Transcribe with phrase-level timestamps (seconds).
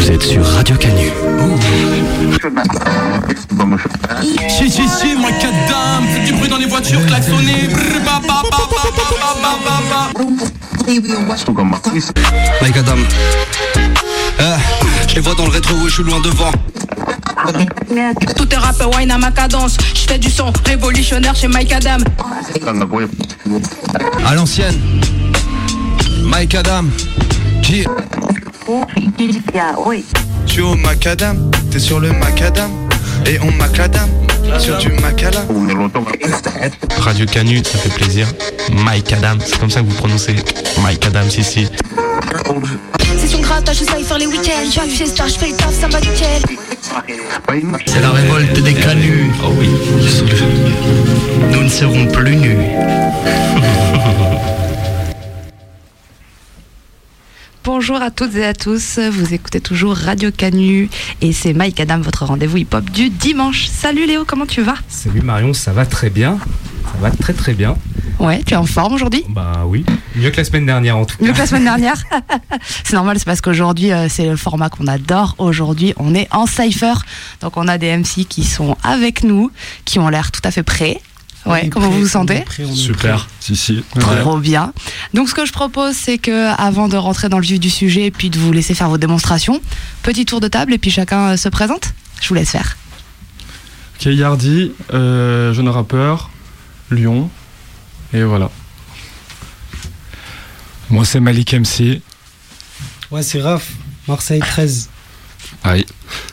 [0.00, 1.10] Vous êtes sur Radio Canu.
[4.48, 7.68] Si, si, si, moi, dame, faites du bruit dans les voitures, klaxonnez.
[12.62, 12.96] Mike Adam.
[14.40, 14.56] Euh,
[15.06, 16.52] je les vois dans le rétro, je suis loin devant.
[18.36, 19.76] Tout est rap, wine à ma cadence.
[19.94, 21.98] Je du son révolutionnaire chez Mike Adam.
[24.26, 24.80] À l'ancienne.
[26.24, 26.86] Mike Adam.
[27.62, 27.84] Qui...
[30.46, 32.70] Tu es au macadam, t'es sur le macadam
[33.26, 34.08] Et on macadam
[34.58, 35.44] sur du macala
[36.98, 38.26] Radio Canu, ça fait plaisir.
[38.72, 40.34] Mike Adams, c'est comme ça que vous prononcez
[40.82, 41.68] Mike Adams ici.
[43.18, 44.70] C'est son grattage, je sais faire les week-ends.
[44.70, 46.42] Suis à fiesta, je fais le taf, ça va nickel.
[47.86, 49.30] C'est la révolte des canuts.
[49.44, 49.68] Oh oui,
[51.52, 52.56] Nous ne serons plus nus.
[57.62, 60.88] Bonjour à toutes et à tous, vous écoutez toujours Radio Canu
[61.20, 63.66] et c'est Mike Adam, votre rendez-vous hip-hop du dimanche.
[63.68, 64.76] Salut Léo, comment tu vas?
[64.88, 66.38] Salut Marion, ça va très bien.
[66.84, 67.76] Ça va très très bien.
[68.18, 69.24] Ouais, tu es en forme aujourd'hui?
[69.28, 69.84] Bah oui,
[70.16, 71.24] mieux que la semaine dernière en tout cas.
[71.24, 72.02] Mieux que la semaine dernière?
[72.84, 75.34] C'est normal, c'est parce qu'aujourd'hui, euh, c'est le format qu'on adore.
[75.38, 76.94] Aujourd'hui, on est en cypher.
[77.40, 79.50] Donc, on a des MC qui sont avec nous,
[79.84, 81.00] qui ont l'air tout à fait prêts.
[81.46, 83.28] Ouais, comment vous vous sentez Super.
[83.40, 83.82] Si, si.
[83.98, 84.72] Trop bien.
[85.14, 88.06] Donc, ce que je propose, c'est que avant de rentrer dans le vif du sujet
[88.06, 89.60] et puis de vous laisser faire vos démonstrations,
[90.02, 91.94] petit tour de table et puis chacun euh, se présente.
[92.20, 92.76] Je vous laisse faire.
[93.96, 96.30] Ok, Yardi, euh, jeune rappeur,
[96.90, 97.30] Lyon,
[98.12, 98.50] et voilà.
[100.90, 102.02] Moi, c'est Malik MC.
[103.10, 103.70] Ouais, c'est Raph,
[104.06, 104.88] Marseille 13.
[105.64, 105.86] Aïe.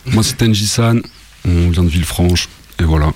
[0.06, 1.02] Moi c'est Tenji San,
[1.46, 2.50] on vient de Villefranche,
[2.80, 3.12] et voilà.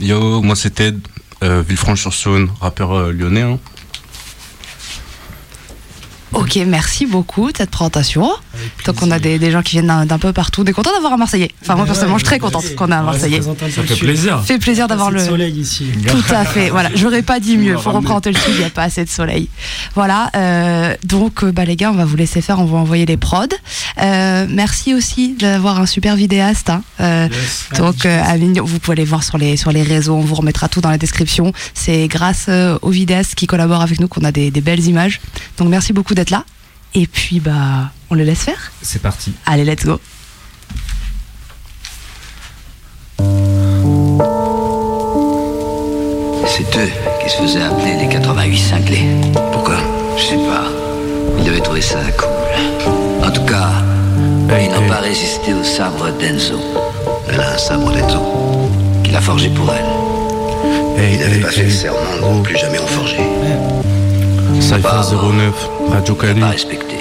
[0.00, 0.98] Yo, moi c'est Ted,
[1.42, 3.42] euh, Villefranche-sur-Saône, rappeur euh, lyonnais.
[3.42, 3.58] hein.
[6.32, 8.30] Ok, merci beaucoup de cette présentation.
[8.86, 10.62] Donc on a des, des gens qui viennent d'un peu partout.
[10.62, 11.50] On est content d'avoir un Marseillais.
[11.62, 13.40] Enfin moi personnellement, je suis très contente qu'on ait un Marseillais.
[13.42, 14.42] Ça fait plaisir.
[14.44, 15.86] fait plaisir d'avoir le soleil ici.
[16.06, 16.70] Tout à fait.
[16.70, 17.76] Voilà, j'aurais pas dit mieux.
[17.76, 19.48] Faut représenter le sud, il n'y a pas assez de soleil.
[19.94, 20.30] Voilà.
[20.36, 22.58] euh, donc, euh, bah, les gars, on va vous laisser faire.
[22.60, 23.46] On va envoyer les prods.
[24.02, 26.70] Euh, merci aussi d'avoir un super vidéaste.
[26.70, 26.82] hein.
[27.00, 27.28] Euh,
[27.78, 30.14] Donc, euh, Amine, vous pouvez aller voir sur les sur les réseaux.
[30.14, 31.52] On vous remettra tout dans la description.
[31.74, 35.20] C'est grâce euh, aux vidéastes qui collaborent avec nous qu'on a des, des belles images.
[35.58, 36.44] Donc, merci beaucoup d'être là.
[36.94, 38.72] Et puis, bah, on le laisse faire.
[38.82, 39.32] C'est parti.
[39.46, 40.00] Allez, let's go.
[46.46, 46.90] C'est eux
[47.22, 49.06] qui se faisaient appeler les 88 cinglés.
[49.52, 49.76] Pourquoi
[50.16, 50.64] Je sais pas.
[51.38, 53.26] Ils devaient trouver ça cool.
[53.26, 53.68] En tout cas,
[54.60, 56.60] ils n'ont pas résisté au sabre d'Enzo.
[57.28, 58.20] Elle a un sabre d'Enzo.
[59.02, 59.96] Qu'il a forgé pour elle.
[61.12, 63.20] Il n'avait pas fait le serment de ne plus jamais en forger.
[64.60, 66.14] Cypher Pas 09, Radio.
[66.14, 66.96] Pas respecté.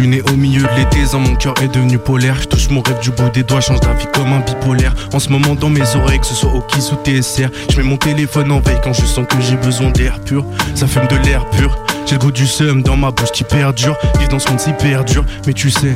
[0.00, 2.34] Je suis né au milieu de l'été, sans mon cœur est devenu polaire.
[2.40, 4.94] Je touche mon rêve du bout des doigts, change d'avis comme un bipolaire.
[5.12, 7.82] En ce moment, dans mes oreilles, que ce soit au Kiss ou TSR, je mets
[7.82, 10.46] mon téléphone en veille quand je sens que j'ai besoin d'air pur.
[10.74, 11.76] Ça fume de l'air pur.
[12.06, 13.96] J'ai le goût du seum dans ma bouche qui perdure.
[14.18, 15.94] Vivre dans ce monde si perdure, mais tu sais.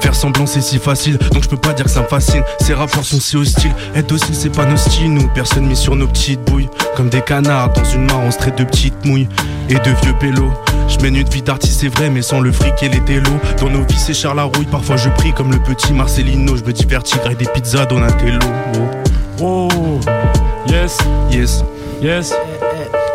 [0.00, 2.42] Faire semblant c'est si facile, donc je peux pas dire que ça me fascine.
[2.60, 5.12] Ces rapports sont si hostiles, être docile c'est pas nos styles.
[5.12, 6.68] Nous, personne mis sur nos petites bouilles.
[6.96, 9.28] Comme des canards dans une mare, on se traite de petites mouilles
[9.68, 10.52] et de vieux pélos.
[10.88, 13.38] Je mène une vie d'artiste, c'est vrai, mais sans le fric et les télos.
[13.60, 14.66] Dans nos vies, c'est Charles Larouille.
[14.66, 16.56] Parfois, je prie comme le petit Marcelino.
[16.56, 18.38] Je me divertis grâce des pizzas Donatello.
[19.40, 20.00] Oh, Oh,
[20.66, 20.98] yes,
[21.30, 21.64] yes,
[22.02, 22.34] yes.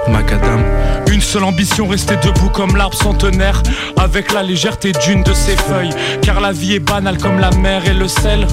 [0.08, 0.62] macadam.
[1.16, 3.64] Une seule ambition, rester debout comme l'arbre centenaire,
[3.96, 5.94] avec la légèreté d'une de ses feuilles.
[6.22, 8.46] Car la vie est banale comme la mer et le sel.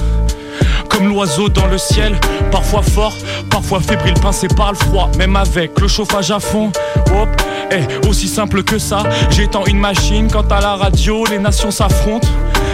[0.87, 2.17] Comme l'oiseau dans le ciel,
[2.53, 3.17] parfois fort,
[3.49, 6.71] parfois fébrile, pincé par le froid, même avec le chauffage à fond.
[7.13, 10.31] Hop, eh, aussi simple que ça, j'étends une machine.
[10.31, 12.29] Quant à la radio, les nations s'affrontent.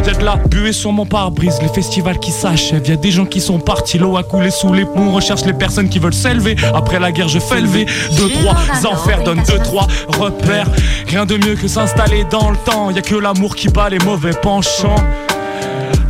[0.09, 2.85] De la buée sur mon pare-brise, les festivals qui s'achèvent.
[2.87, 5.07] Y a des gens qui sont partis, l'eau a coulé sous les ponts.
[5.07, 6.55] On recherche les personnes qui veulent s'élever.
[6.73, 7.85] Après la guerre, je fais lever.
[8.17, 8.55] Deux, trois
[8.91, 9.87] enfers donnent deux, trois
[10.17, 10.67] repères.
[11.07, 12.89] Rien de mieux que s'installer dans le temps.
[12.89, 14.95] Y a que l'amour qui bat les mauvais penchants.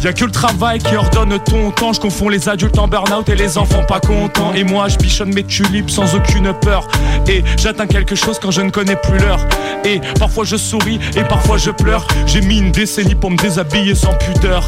[0.02, 1.92] Y'a que le travail qui ordonne ton temps.
[1.92, 4.54] Je confonds les adultes en burn-out et les enfants pas contents.
[4.54, 6.88] Et moi, je bichonne mes tulipes sans aucune peur.
[7.28, 9.46] Et j'atteins quelque chose quand je ne connais plus l'heure.
[9.84, 12.08] Et parfois je souris et parfois je pleure.
[12.26, 14.66] J'ai mis une décennie pour me déshabiller sans pudeur.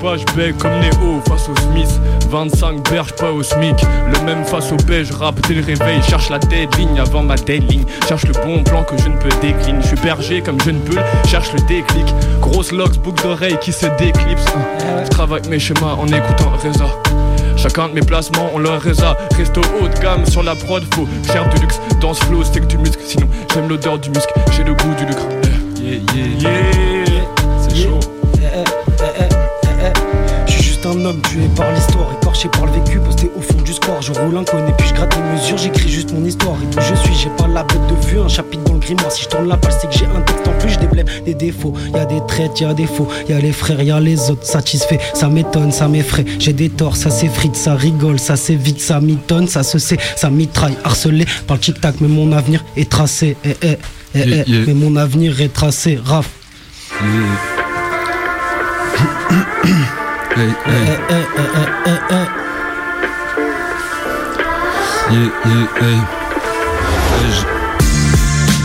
[0.00, 2.00] Pas je comme Néo face au Smith
[2.30, 3.76] 25 berges pas au SMIC.
[4.12, 6.00] Le même face au beige rap dès le réveil.
[6.02, 9.80] Cherche la deadline avant ma deadline Cherche le bon plan que je ne peux décliner.
[9.82, 10.98] Je suis berger comme je ne peux.
[11.26, 12.06] Cherche le déclic.
[12.40, 14.44] Grosse locks, boucle d'oreille qui se déclipse.
[15.04, 16.86] Je travaille mes schémas en écoutant Reza.
[17.56, 21.06] Chacun de mes placements, on leur résa Resto haut de gamme sur la prod, faut
[21.24, 21.78] faire du luxe.
[22.00, 24.94] Dans ce flow, c'est que du muscle Sinon, j'aime l'odeur du muscle, j'ai le goût
[24.96, 25.26] du lucre.
[25.82, 27.04] Yeah, yeah,
[27.74, 28.19] yeah
[30.90, 34.02] un homme tué par l'histoire, écorché par le vécu, posté au fond du score.
[34.02, 36.56] Je roule un connais puis je gratte les mesures, j'écris juste mon histoire.
[36.56, 39.12] Et où je suis, j'ai pas la bête de vue, un chapitre dans le grimoire.
[39.12, 41.34] Si je tourne la page, c'est que j'ai un texte en plus, je déblème des
[41.34, 41.74] défauts.
[41.94, 44.30] Y a des traites, y a des faux, y a les frères, y a les
[44.30, 44.98] autres satisfaits.
[45.14, 46.24] Ça m'étonne, ça m'effraie.
[46.38, 50.30] J'ai des torts, ça s'effrite, ça rigole, ça s'évite, ça mitonne, ça se sait, ça
[50.30, 51.96] mitraille, harcelé par le tic-tac.
[52.00, 53.78] Mais mon avenir est tracé, eh, eh,
[54.14, 54.64] eh, yeah, eh.
[54.66, 56.28] mais mon avenir est tracé, raf.
[60.36, 61.50] Hey, hey, Eh, eh,
[61.86, 62.26] eh, eh,
[65.10, 65.98] yeah, yeah, hey.
[67.12, 67.46] Hey, je-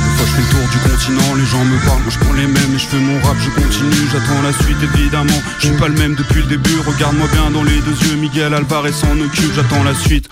[0.03, 2.33] Des fois je fais le tour du continent, les gens me parlent, moi je prends
[2.33, 5.39] les mêmes et je fais mon rap, je continue, j'attends la suite évidemment.
[5.59, 8.53] Je suis pas le même depuis le début, regarde-moi bien dans les deux yeux, Miguel
[8.53, 10.29] Alvarez s'en occupe, j'attends la suite.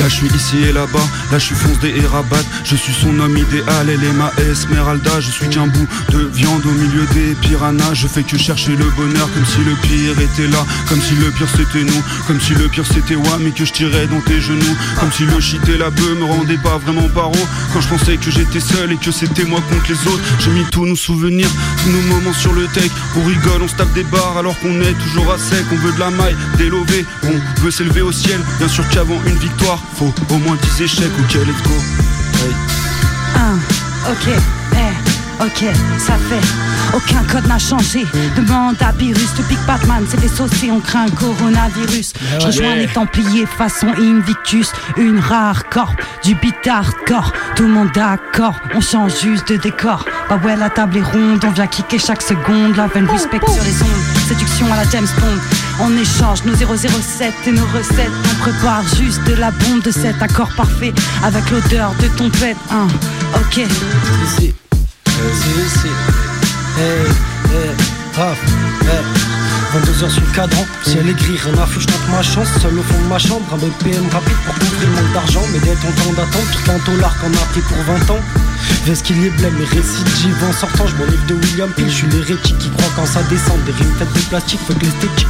[0.00, 2.42] Là je suis ici et là-bas, là je suis foncé et rabat.
[2.64, 5.20] Je suis son homme idéal, elle est ma Esmeralda.
[5.20, 7.94] Je suis qu'un bout de viande au milieu des piranhas.
[7.94, 10.64] Je fais que chercher le bonheur comme si le pire était là.
[10.88, 13.72] Comme si le pire c'était nous, comme si le pire c'était moi Mais que je
[13.72, 14.76] tirais dans tes genoux.
[14.98, 17.32] Comme si le shit et la beuh me rendaient pas vraiment paro
[17.72, 20.64] Quand je pensais que j'étais seul et que c'était moi contre les autres J'ai mis
[20.70, 21.50] tous nos souvenirs,
[21.82, 24.80] tous nos moments sur le tech On rigole, on se tape des barres alors qu'on
[24.80, 25.64] est toujours à sec.
[25.72, 28.40] On veut de la maille, des lovés, on veut s'élever au ciel.
[28.58, 31.74] Bien sûr qu'avant une victoire, faut au moins 10 échecs Ok, let's go
[32.44, 32.54] Hey.
[33.36, 34.28] Ah, ok,
[34.74, 36.96] eh, ok, ça fait.
[36.96, 38.04] Aucun code n'a changé.
[38.36, 42.12] Demande à Virus, depuis que Batman s'est dissocié, on craint un coronavirus.
[42.40, 45.94] Je rejoins les Templiers façon Invictus, une rare corps,
[46.24, 47.32] du beat hardcore.
[47.56, 50.04] Tout le monde d'accord, on change juste de décor.
[50.28, 52.76] Bah ouais, la table est ronde, on vient kicker chaque seconde.
[52.76, 55.38] Love and respect sur les ondes, séduction à la James Bond.
[55.84, 58.12] On échange nos 007 et nos recettes.
[58.30, 60.92] On prépare juste de la bombe de cet accord parfait
[61.24, 62.56] avec l'odeur de ton pet.
[62.70, 62.86] Hein,
[63.34, 63.56] ok.
[63.58, 64.54] Ici,
[65.18, 65.88] ici.
[66.78, 67.06] Hey,
[67.50, 67.70] hey,
[68.14, 68.38] Raph,
[68.82, 69.32] hey.
[69.74, 72.78] 22h sur le cadran, ciel est gris, rien à foutre, je tente ma chance, seul
[72.78, 75.84] au fond de ma chambre, un BPM rapide pour couvrir le manque d'argent, mais d'être
[75.86, 78.20] en temps d'attente, pire qu'un dollar qu'on a pris pour 20 ans.
[78.86, 81.94] Vest qu'il y est blême, mes récidives en sortant, je m'enlève de William Peel, je
[81.94, 85.26] suis l'hérétique qui croit quand ça descend, des rimes faites de plastique, faut que l'esthétique,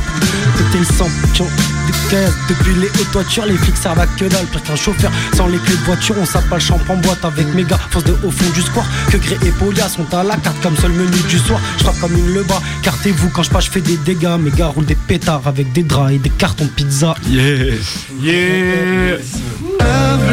[0.57, 4.47] péter le sang, des caisses, depuis les hautes voitures, les flics servent à que dalle,
[4.47, 7.65] pire qu'un chauffeur, sans les clés de voiture, on s'appelle champ en boîte avec mes
[7.65, 10.61] gars, force de au fond du square, que Gré et Polia sont à la carte
[10.63, 13.71] comme seul menu du soir, je frappe comme une leba, cartez-vous quand je passe, je
[13.71, 16.71] fais des dégâts, mes gars roulent des pétards avec des draps et des cartons de
[16.71, 17.15] pizza.
[17.29, 17.77] Yeah.
[18.21, 19.19] Yeah.
[19.23, 20.32] C'est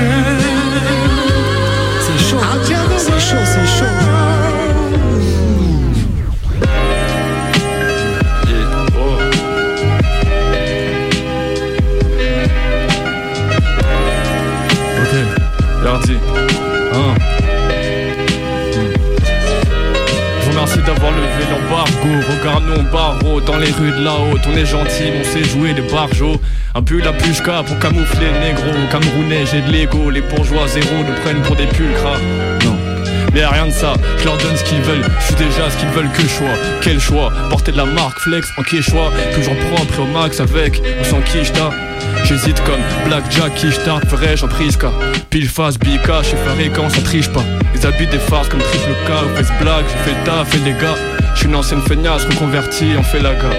[22.84, 24.42] Barreau dans les rues de la haute.
[24.52, 26.40] On est gentil, on sait jouer des barjots.
[26.76, 28.72] Un peu la pushka pour camoufler le négro.
[28.92, 30.10] Camerounais, j'ai de l'ego.
[30.10, 32.18] Les bourgeois zéro nous prennent pour des pulcras.
[32.66, 32.78] Non.
[33.34, 35.90] Mais rien de ça, je leur donne ce qu'ils veulent, je suis déjà ce qu'ils
[35.90, 36.56] veulent que choix.
[36.82, 37.32] Quel choix?
[37.52, 41.70] Porter de la marque flex en quechua, toujours propre au max avec ou sans quicheta.
[42.24, 44.90] J'hésite comme Blackjack, quicheta, ferais-je en prisca?
[45.30, 47.44] Pile face, bika, chez Ferré quand ça triche pas.
[47.76, 50.72] Ils habitent des farces comme triple K ou face black, fait le taf et les
[50.72, 50.96] gars.
[51.40, 53.54] Je suis une ancienne feignasse reconvertie, on fait la gare.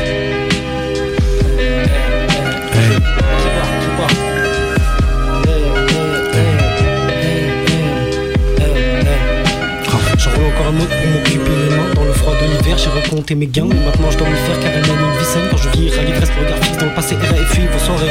[10.63, 12.77] Un autre pour m'occuper les mains dans le froid de l'hiver.
[12.77, 15.25] J'ai recompté mes gains, mais maintenant je dois me faire car elle mène une vie
[15.25, 15.49] saine.
[15.51, 17.15] Quand je vieillirai l'ivresse, le regard dans le passé.
[17.17, 18.11] RFI, vos soirées,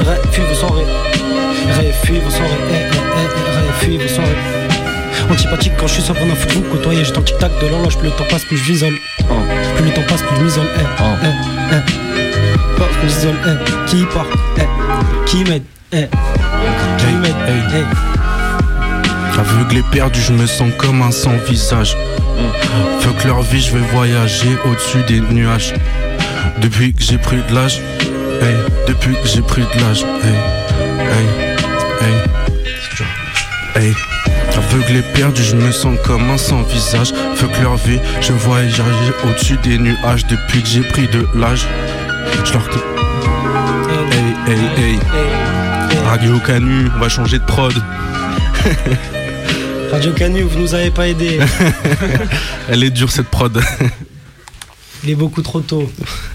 [0.00, 0.86] RFI, vos soirées,
[1.68, 2.56] RFI, vos soirées,
[3.68, 4.61] RFI, vos soirées.
[5.32, 7.04] Antipathique quand je suis on a foutu côtoyer.
[7.04, 8.94] J'étais en tic-tac de l'horloge, plus le temps passe, plus je m'isole.
[9.76, 10.66] Plus le temps passe, plus je m'isole.
[10.76, 11.28] Eh, eh,
[11.72, 11.80] eh.
[12.76, 13.36] Plus je m'isole.
[13.46, 13.86] Eh.
[13.86, 14.26] Qui part?
[14.58, 14.66] Eh.
[15.26, 15.62] Qui m'aide
[15.92, 16.06] Eh.
[16.98, 17.34] Qui m'aide
[17.74, 19.40] Eh.
[19.40, 21.96] Aveuglé, perdu, je me sens comme un sans visage.
[23.00, 25.72] Fuck leur vie, je vais voyager au-dessus des nuages.
[26.60, 27.80] Depuis que j'ai pris de l'âge,
[28.42, 28.54] hey,
[28.86, 30.36] depuis que j'ai pris de l'âge, hey,
[31.08, 31.26] hey,
[32.02, 33.94] hey, hey.
[34.72, 37.12] Aveuglé, perdu, je me sens comme un sans visage.
[37.34, 38.82] Fuck leur vie, je voyager
[39.22, 40.26] au-dessus des nuages.
[40.26, 41.66] Depuis que j'ai pris de l'âge,
[42.42, 42.66] je leur.
[44.10, 44.98] Hey, hey, hey.
[46.06, 47.74] Radio Canu, on va changer de prod.
[49.92, 51.38] Radio Canu, vous nous avez pas aidé.
[52.70, 53.60] Elle est dure cette prod.
[55.04, 55.92] Il est beaucoup trop tôt.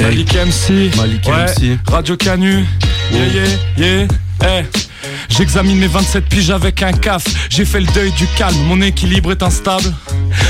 [0.00, 1.46] Malik MC, Malik ouais.
[1.46, 1.78] MC.
[1.88, 2.64] Radio Canu,
[3.12, 3.48] yeah yeah
[3.78, 4.06] yeah,
[4.42, 4.64] eh.
[5.28, 7.24] J'examine mes 27 piges avec un caf.
[7.48, 9.92] J'ai fait le deuil du calme, mon équilibre est instable.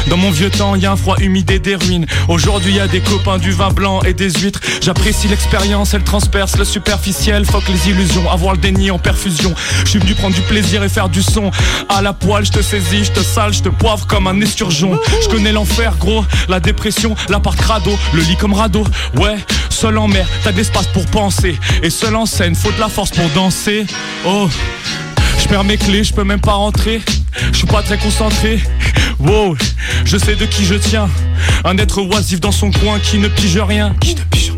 [0.08, 2.06] Dans mon vieux temps, y a un froid humide et des ruines.
[2.28, 4.60] Aujourd'hui, y a des copains du vin blanc et des huîtres.
[4.80, 7.44] J'apprécie l'expérience, elle transperce le superficiel.
[7.44, 9.54] Fuck les illusions, avoir le déni en perfusion.
[9.84, 11.50] Je suis venu prendre du plaisir et faire du son.
[11.88, 14.98] À la poêle, je te saisis, je te sale, je te poivre comme un esturgeon.
[15.22, 18.84] Je connais l'enfer, gros, la dépression, l'appart crado, le lit comme radeau.
[19.16, 19.36] Ouais,
[19.70, 21.58] seul en mer, t'as de l'espace pour penser.
[21.82, 23.86] Et seul en scène, faut de la force pour danser.
[24.26, 24.48] Oh.
[25.42, 27.02] Je perds mes clés, je peux même pas rentrer.
[27.50, 28.60] Je suis pas très concentré.
[29.18, 29.56] Wow,
[30.04, 31.10] je sais de qui je tiens.
[31.64, 33.94] Un être oisif dans son coin qui ne pige rien.
[34.00, 34.52] Qui ne pige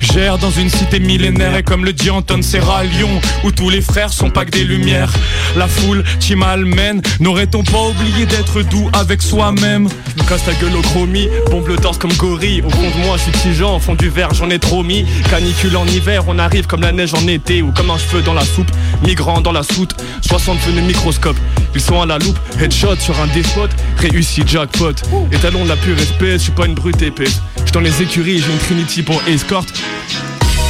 [0.00, 3.80] Gère dans une cité millénaire et comme le dit Anton Serra Lyon Où tous les
[3.80, 5.12] frères sont pas que des lumières.
[5.56, 9.88] La foule qui malmène N'aurait-on pas oublié d'être doux avec soi-même?
[10.28, 12.62] Casse ta gueule au chromie, bombe le torse comme gorille.
[12.62, 15.04] Au fond de moi je suis tigeant, au fond du verre j'en ai trop mis.
[15.30, 18.32] Canicule en hiver, on arrive comme la neige en été Ou comme un cheveu dans
[18.32, 18.70] la soupe,
[19.02, 21.36] migrant dans la soute 60 venus microscope,
[21.74, 24.94] ils sont à la loupe Headshot sur un défaut, réussi jackpot.
[25.32, 27.40] Étalon de la pure espèce, je suis pas une brute épaisse
[27.74, 29.66] dans les écuries, j'ai une Trinity pour escort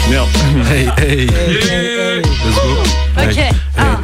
[0.08, 0.26] Merde
[0.72, 2.82] Hey, hey, let's go.
[3.18, 3.50] Ok, Hey.
[3.76, 3.98] ah,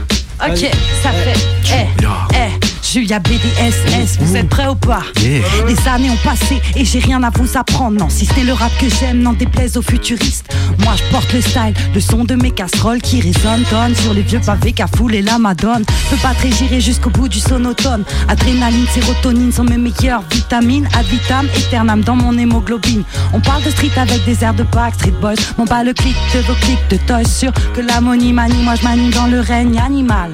[0.49, 0.71] ok,
[1.03, 1.39] ça fait.
[1.73, 1.87] Eh,
[2.35, 2.80] eh.
[2.83, 5.03] Julia BDSS, vous êtes prêts ou pas?
[5.21, 5.43] Yeah.
[5.67, 7.99] Les années ont passé et j'ai rien à vous apprendre.
[7.99, 10.53] Non, si c'est le rap que j'aime, n'en déplaise aux futuristes.
[10.79, 14.23] Moi je porte le style, le son de mes casseroles qui résonne, tonne sur les
[14.23, 15.85] vieux pavés qu'a foulé la madone.
[16.11, 18.05] Peux pas très gérer jusqu'au bout du sonotone.
[18.29, 20.89] Adrénaline, sérotonine sont mes meilleures vitamines.
[20.95, 23.05] Ad vitam, éternam dans mon hémoglobine.
[23.33, 25.35] On parle de street avec des airs de pack, street boys.
[25.59, 28.63] Mon bas le clic de vos clics de toys sûr que l'ammonie manie.
[28.63, 30.33] Moi je manie dans le règne animal.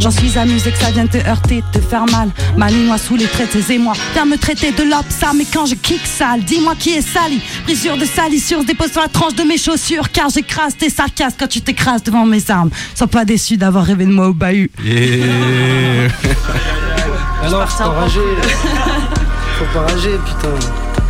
[0.00, 2.30] J'en suis amusé que ça vienne te heurter, te faire mal.
[2.56, 3.94] Manie-moi sous les traites et moi.
[4.14, 7.40] Viens me traiter de l'opsa, mais quand je kick sale, dis-moi qui est sali.
[7.64, 10.10] Brisure de salissure, dépose sur la tranche de mes chaussures.
[10.10, 12.70] Car j'écrase tes sarcasmes quand tu t'écrases devant mes armes.
[12.94, 14.70] Sois pas déçu d'avoir rêvé de moi au bahut.
[14.82, 16.08] Yeah.
[17.44, 18.20] Alors, faut pas rager.
[19.58, 21.03] Faut pas rager, putain.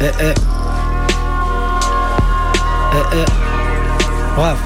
[0.00, 0.34] Eh, eh eh.
[3.12, 3.26] Eh.
[4.36, 4.58] Bref,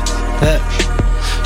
[0.43, 0.84] eh.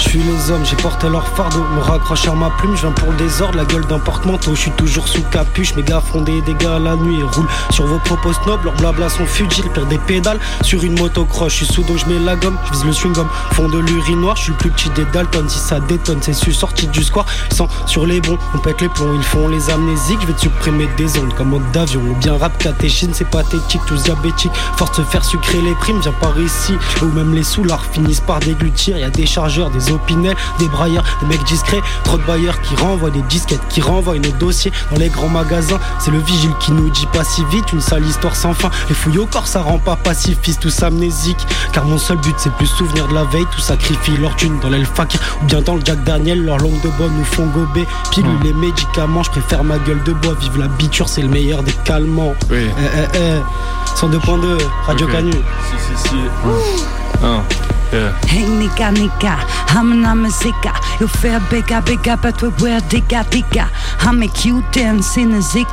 [0.08, 3.10] Suis les hommes, j'ai porté leur fardeau, me raccroche sur ma plume, je viens pour
[3.10, 6.40] le désordre, la gueule d'un porte-manteau, je suis toujours sous capuche, mes gars font des
[6.40, 9.98] dégâts la nuit et roulent sur vos propos snobs, leurs blabla sont futiles, perdent des
[9.98, 10.40] pédales.
[10.62, 13.26] Sur une motocross, je suis sous donc je mets la gomme, je vise le chewing-gum,
[13.52, 16.54] fond de l'urinoir, je suis le plus petit des Dalton, si ça détonne, c'est su
[16.54, 20.22] sorti du square, sont sur les bons, on pète les plombs, ils font les amnésiques,
[20.22, 23.82] je vais te supprimer des ondes comme mode d'avion, ou bien rap catéchine, c'est pathétique,
[23.86, 26.72] tous diabétiques, force de faire sucrer les primes, viens par ici,
[27.02, 31.26] ou même les soulards finissent par déglutir, y a des chargeurs, des des brailleurs, des
[31.26, 35.08] mecs discrets, trop de bailleurs qui renvoient des disquettes, qui renvoient nos dossiers dans les
[35.08, 35.78] grands magasins.
[35.98, 38.70] C'est le vigile qui nous dit pas si vite, une sale histoire sans fin.
[38.88, 41.46] Les fouilles au corps, ça rend pas pacifiste, tous amnésiques.
[41.72, 44.70] Car mon seul but, c'est plus souvenir de la veille, tout sacrifie leur thune dans
[44.70, 46.44] l'Elfak ou bien dans le Jack Daniel.
[46.44, 47.86] Leur langue de bois nous font gober.
[48.10, 50.34] Pilule les médicaments, je préfère ma gueule de bois.
[50.40, 52.34] Vive la biture, c'est le meilleur des calmants.
[52.50, 52.66] Oui.
[52.78, 55.12] Eh eh eh, 102.2, Radio Ok.
[55.12, 55.32] Canu.
[55.32, 58.12] Si si si Yeah.
[58.26, 59.34] Hey nigga nigga,
[59.68, 60.74] I'm a muzika.
[61.00, 63.70] You feel bigger bigger, but we wear digga digga.
[64.00, 65.66] I make you dance in a zig.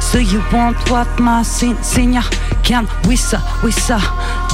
[0.00, 2.22] So you want what my sin senior
[2.64, 4.00] can wissa wissa.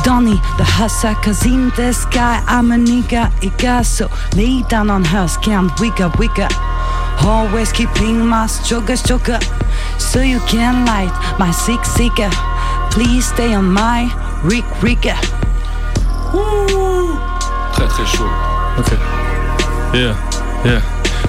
[0.05, 3.83] Donny the hustle, cause in the sky I'm a nigga igga.
[3.83, 6.49] So lay down on her skin, wigga wigga.
[7.25, 9.41] Always keeping my sugar sugar.
[9.99, 12.31] So you can light my zig zigga.
[12.91, 14.13] Please stay on my
[14.45, 15.17] rig rigger.
[17.73, 18.29] Très très chaud.
[18.79, 18.93] Ok.
[19.95, 20.15] Yeah,
[20.65, 20.81] yeah.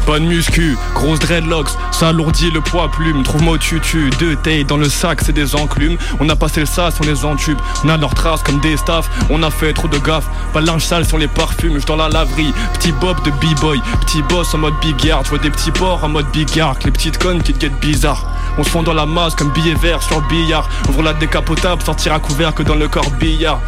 [0.06, 3.24] Bonne muscu, grosse dreadlocks, ça alourdit le poids plume.
[3.24, 5.98] Trouve-moi au tutu, deux tailles dans le sac, c'est des enclumes.
[6.20, 7.58] On a passé le sas, on les entube.
[7.86, 10.26] On a leurs traces comme des staffs, on a fait trop de gaffe.
[10.52, 12.54] Pas de linge sale sur les parfums, je dans la laverie.
[12.74, 15.24] Petit bob de b-boy, petit boss en mode big yard.
[15.24, 17.80] Je vois des petits porcs en mode big yard, les petites connes qui te guettent
[17.80, 18.26] bizarre.
[18.58, 20.68] On se fond dans la masse comme billet vert sur le billard.
[20.90, 23.60] Ouvre la décapotable, sortir à couvert que dans le corps billard.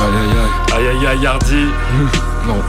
[0.00, 0.30] Aïe aïe
[0.76, 1.56] Aïe aïe aïe, Hardy.
[2.46, 2.62] Non.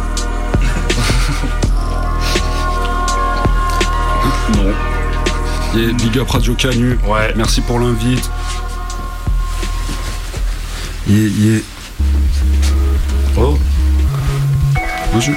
[4.58, 4.74] Non.
[5.80, 6.98] Et big up Radio Canu.
[7.06, 7.34] Ouais.
[7.36, 8.30] Merci pour l'invite.
[11.08, 11.60] Yeah, yeah.
[13.38, 13.58] Oh.
[15.14, 15.36] Bonjour.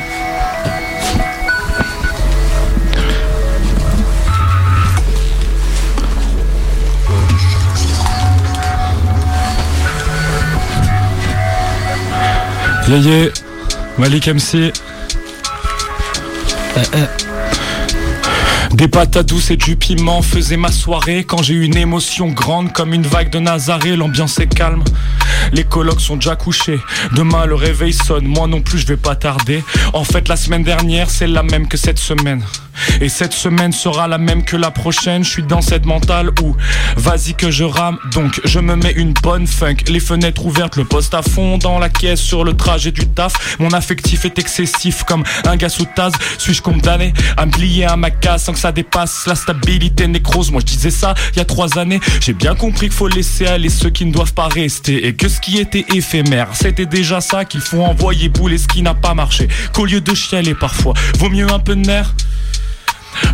[13.96, 14.70] Malik MC.
[18.72, 21.24] Des patates douces et du piment faisaient ma soirée.
[21.24, 24.84] Quand j'ai une émotion grande comme une vague de Nazaré L'ambiance est calme,
[25.54, 26.80] les colocs sont déjà couchés.
[27.14, 29.64] Demain le réveil sonne, moi non plus je vais pas tarder.
[29.94, 32.42] En fait la semaine dernière c'est la même que cette semaine
[33.00, 35.24] et cette semaine sera la même que la prochaine.
[35.24, 36.56] Je suis dans cette mentale où
[36.96, 37.98] vas-y que je rame.
[38.12, 39.76] Donc je me mets une bonne funk.
[39.88, 43.56] Les fenêtres ouvertes, le poste à fond dans la caisse sur le trajet du taf.
[43.58, 46.14] Mon affectif est excessif comme un gars sous tasse.
[46.38, 50.50] Suis-je condamné à me plier à ma casse sans que ça dépasse la stabilité nécrose?
[50.50, 52.00] Moi je disais ça il y a trois années.
[52.20, 55.06] J'ai bien compris qu'il faut laisser aller ceux qui ne doivent pas rester.
[55.06, 58.82] Et que ce qui était éphémère, c'était déjà ça qu'il faut envoyer bouler ce qui
[58.82, 59.48] n'a pas marché.
[59.72, 62.14] Qu'au lieu de chialer parfois, vaut mieux un peu de nerf.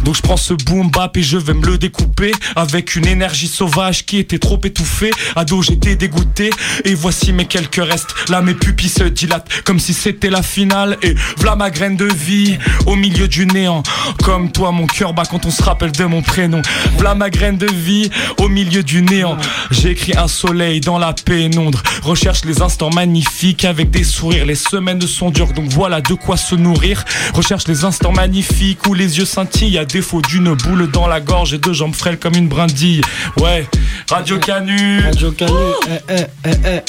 [0.04, 3.48] Donc je prends ce boom bap et je vais me le découper Avec une énergie
[3.48, 5.10] sauvage qui était trop étouffée.
[5.36, 6.50] Ado j'étais dégoûté.
[6.84, 8.14] Et voici mes quelques restes.
[8.28, 10.96] Là mes pupilles se dilatent Comme si c'était la finale.
[11.02, 13.82] Et v'là ma graine de vie Au milieu du néant.
[14.22, 16.62] Comme toi mon cœur bat quand on se rappelle de mon prénom.
[16.98, 19.36] V'là ma graine de vie Au milieu du néant.
[19.70, 21.82] J'ai écrit un soleil dans la pénombre.
[22.02, 24.46] Recherche les instants magnifiques Avec des sourires.
[24.46, 27.04] Les semaines sont dures Donc voilà de quoi se nourrir.
[27.34, 31.52] Recherche les instants magnifiques Où les yeux scintillent à défaut d'une boule dans la gorge
[31.52, 33.02] et deux jambes frêles comme une brindille.
[33.38, 33.66] Ouais,
[34.08, 35.00] Radio Canu.
[35.00, 35.52] Radio Canu,
[35.88, 36.80] eh eh eh.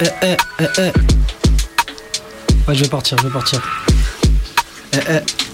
[0.00, 0.92] Eh eh eh eh.
[2.66, 3.62] Ouais, je vais partir, je vais partir.
[4.92, 5.45] Eh eh.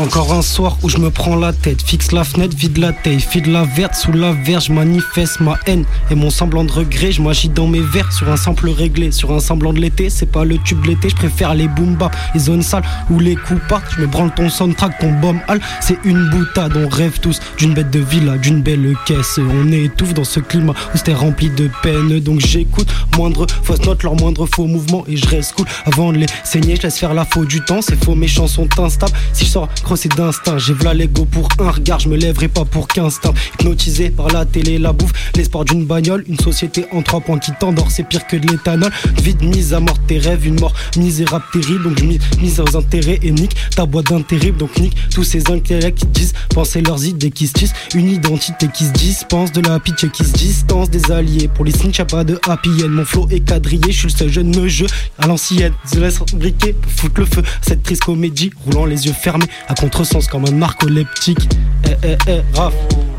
[0.00, 3.20] Encore un soir où je me prends la tête, fixe la fenêtre, vide la taille,
[3.20, 7.12] file la verte sous la verge, manifeste ma haine et mon semblant de regret.
[7.12, 10.08] Je m'agis dans mes verres sur un sample réglé, sur un semblant de l'été.
[10.08, 13.36] C'est pas le tube de l'été, je préfère les boombas, les zones sales où les
[13.36, 13.92] coups partent.
[13.94, 15.60] Je me branle ton soundtrack, ton bomb hall.
[15.82, 19.38] C'est une boutade, on rêve tous d'une bête de villa, d'une belle caisse.
[19.38, 22.20] On étouffe dans ce climat où c'était rempli de peine.
[22.20, 22.88] Donc j'écoute
[23.18, 25.66] moindre fausse note, leur moindre faux mouvement et je reste cool.
[25.84, 27.82] Avant de les saigner, je laisse faire la faute du temps.
[27.82, 29.12] Ces faux méchants sont instables.
[29.34, 30.58] Si je sors c'est d'instinct.
[30.58, 33.34] J'ai v'là l'ego pour un regard, je me lèverai pas pour qu'instinct.
[33.54, 36.24] Hypnotisé par la télé, la bouffe, l'espoir d'une bagnole.
[36.28, 38.90] Une société en trois points qui t'endort, c'est pire que de l'éthanol.
[39.22, 41.84] Vide mise à mort tes rêves, une mort misérable, terrible.
[41.84, 44.50] Donc je mise aux intérêts et nique ta boîte d'intérêt.
[44.50, 47.74] Donc nique tous ces intellects qui disent penser leurs idées qui se tissent.
[47.94, 51.48] Une identité qui se dispense, de la pitié qui se distance des alliés.
[51.48, 52.88] Pour les y'a pas de happy end.
[52.88, 54.86] Mon flow est quadrillé, je suis le seul jeune jeu
[55.18, 55.72] à l'ancienne.
[55.92, 57.42] Je laisse briquer foutre le feu.
[57.62, 61.48] Cette triste comédie, roulant les yeux fermés à contresens comme un narcoleptique.
[61.84, 62.74] Eh eh eh, Raph,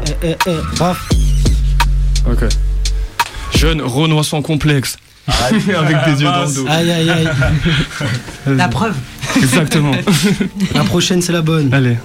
[0.05, 1.09] eh eh eh, Raph.
[2.29, 2.43] Ok.
[3.55, 4.97] Jeune Renoir sans complexe.
[5.27, 5.65] Avec
[6.05, 6.65] des yeux dans le dos.
[6.67, 7.29] Aïe aïe aïe.
[8.47, 8.95] La preuve.
[9.37, 9.93] Exactement.
[10.75, 11.73] La prochaine, c'est la bonne.
[11.73, 11.97] Allez.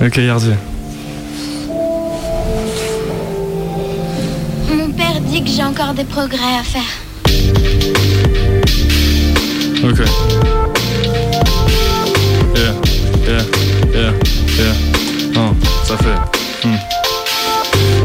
[0.00, 0.50] Ok, Yardi.
[4.70, 6.82] Mon père dit que j'ai encore des progrès à faire.
[9.84, 10.00] Ok.
[12.54, 12.72] Yeah,
[13.26, 14.12] yeah,
[14.58, 14.72] yeah.
[15.36, 15.54] Hein.
[16.62, 16.76] Hmm.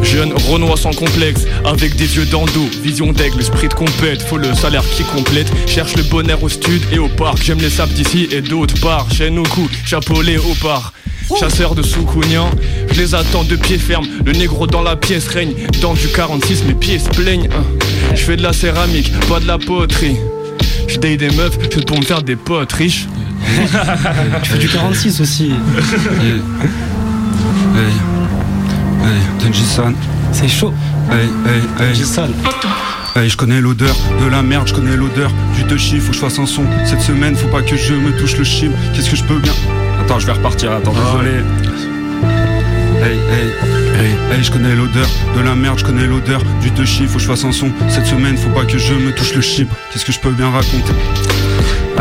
[0.03, 4.53] Jeune Renoir sans complexe, avec des yeux d'endo, vision d'aigle, esprit de compète, faut le
[4.55, 5.47] salaire qui complète.
[5.67, 9.07] Cherche le bonheur au stud et au parc, j'aime les sables d'ici et d'autres parts.
[9.13, 10.93] Chaîne au cou, chapeau au par.
[11.39, 12.49] Chasseur de soukounian,
[12.91, 14.07] je les attends de pied ferme.
[14.25, 15.53] Le négro dans la pièce règne.
[15.79, 17.49] Dans du 46, mes pieds se plaignent.
[17.51, 17.63] hein.
[18.15, 20.17] Je fais de la céramique, pas de la poterie.
[20.87, 23.05] Je des meufs, c'est pour me faire des potes riches.
[24.43, 25.51] Tu fais du 46 aussi.
[25.51, 26.41] Hey,
[29.03, 29.95] hey, Tenji-san.
[30.31, 30.73] C'est chaud.
[31.11, 31.93] Hey, hey, hey.
[31.93, 32.31] Tenji-san.
[33.15, 36.19] Hey, je connais l'odeur de la merde, je connais l'odeur du touchy, faut que je
[36.21, 36.63] fasse un son.
[36.85, 38.71] Cette semaine, faut pas que je me touche le chim.
[38.93, 39.53] Qu'est-ce que je peux bien?
[40.01, 41.43] Attends, je vais repartir, attends, désolé.
[43.01, 43.49] Hey, hey,
[43.99, 47.19] hey, hey, je connais l'odeur de la merde, je connais l'odeur du touchy, faut que
[47.19, 47.71] je fasse un son.
[47.89, 49.69] Cette semaine, faut pas que je me touche le chip.
[49.91, 50.93] Qu'est-ce que je peux bien raconter?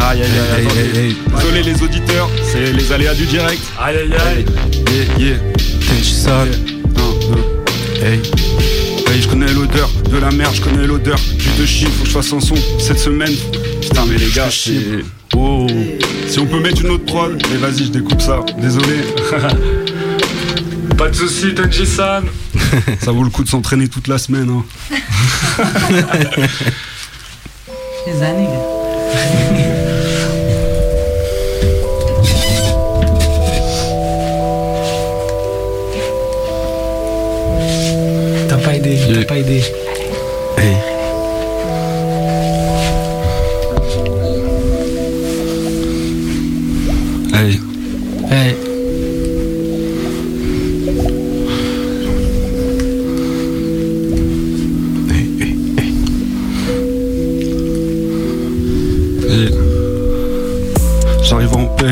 [0.00, 1.16] Aïe, aïe, aïe, attendez.
[1.36, 3.60] Désolé les auditeurs, c'est les aléas du direct.
[3.80, 4.44] Aïe, aïe, aïe.
[5.18, 5.38] Yeah, yeah.
[5.88, 6.32] Tenchi-san.
[6.32, 8.04] Un, deux.
[8.04, 8.20] Hey.
[9.08, 12.08] Hey, je connais l'odeur de la merde, je connais l'odeur du de chiffre, faut que
[12.08, 13.34] je fasse un son cette semaine.
[13.80, 15.04] Putain, mais les gars, c'est.
[15.36, 15.66] Oh.
[16.28, 18.40] Si on peut mettre une autre prod, mais vas-y, je découpe ça.
[18.58, 19.00] Désolé.
[20.96, 22.24] Pas de soucis, Tenji-san.
[23.00, 24.50] ça vaut le coup de s'entraîner toute la semaine.
[24.50, 24.64] Hein.
[28.06, 28.48] Les années.
[39.08, 39.62] Aidé, t'as pas aidé.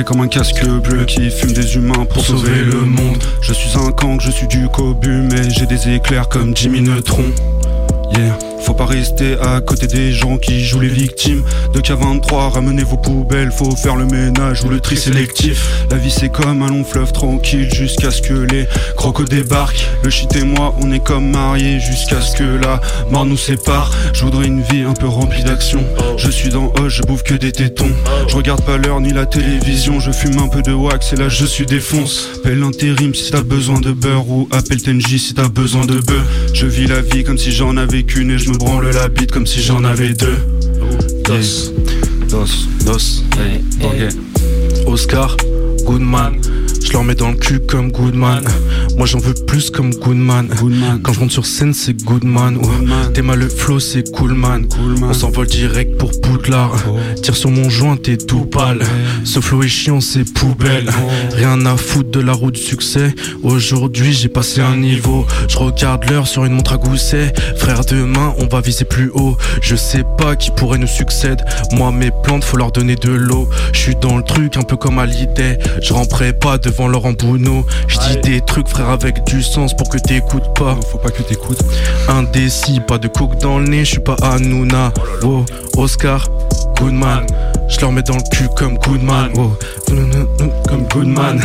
[0.07, 3.23] Comme un casque bleu qui fume des humains pour, sauver, le monde.
[3.41, 7.25] Je suis un kang, je suis du cobu, mais j'ai des éclairs comme Jimmy Neutron.
[8.17, 8.56] Yeah.
[8.67, 11.45] Faut pas rester à côté des gens qui jouent les victimes.
[11.73, 13.53] De K23, ramenez vos poubelles.
[13.53, 15.85] Faut faire le ménage ou le tri sélectif.
[15.89, 19.87] La vie c'est comme un long fleuve tranquille Jusqu'à ce que les crocos débarquent.
[20.03, 23.93] Le shit et moi on est comme mariés Jusqu'à ce que la mort nous sépare.
[24.13, 25.85] Je voudrais une vie un peu remplie d'action.
[26.17, 27.93] Je suis dans Hoche, je bouffe que des tétons.
[28.27, 30.01] Je regarde pas l'heure ni la télévision.
[30.01, 33.43] Je fume un peu de wax et là je suis défonce Pelle l'intérim si t'as
[33.43, 36.51] besoin de beurre Ou appelle Tenji si t'as besoin de bœuf.
[36.53, 39.33] Je vis la vie comme si j'en avais qu'une Et je me branle la bite
[39.33, 40.39] comme si j'en avais deux.
[41.25, 41.73] Dos,
[42.29, 42.47] dos,
[42.85, 44.09] dos, hey.
[44.87, 45.37] Oscar,
[45.85, 46.41] Goodman.
[46.87, 48.45] Je leur mets dans le cul comme Goodman.
[48.97, 50.49] Moi j'en veux plus comme Goodman.
[51.03, 52.61] Quand je monte sur scène, c'est Goodman.
[53.13, 54.69] T'es mal le flow, c'est Coolman.
[55.03, 56.77] On s'envole direct pour Poudlard.
[57.21, 58.85] Tire sur mon joint, t'es tout pâle.
[59.25, 60.89] Ce flow est chiant, c'est poubelle.
[61.33, 63.13] Rien à foutre de la route du succès.
[63.43, 65.27] Aujourd'hui, j'ai passé un niveau.
[65.49, 67.33] Je regarde l'heure sur une montre à gousset.
[67.57, 69.37] Frère, demain, on va viser plus haut.
[69.61, 71.43] Je sais pas qui pourrait nous succède.
[71.73, 73.49] Moi, mes plantes, faut leur donner de l'eau.
[73.73, 75.59] Je suis dans le truc, un peu comme à l'idée.
[75.83, 77.65] Je ramperai pas devant Laurent Bounot.
[77.89, 80.79] Je dis des trucs, frère, avec du sens pour que t'écoutes pas.
[80.91, 81.63] Faut pas que t'écoutes.
[82.09, 84.93] Indécis, pas de coke dans le nez, je suis pas Hanouna.
[85.23, 85.45] Oh,
[85.77, 86.29] Oscar,
[86.79, 87.27] Goodman.
[87.69, 89.31] Je leur mets dans le cul comme Goodman.
[89.37, 89.53] Oh,
[90.69, 91.41] comme Goodman.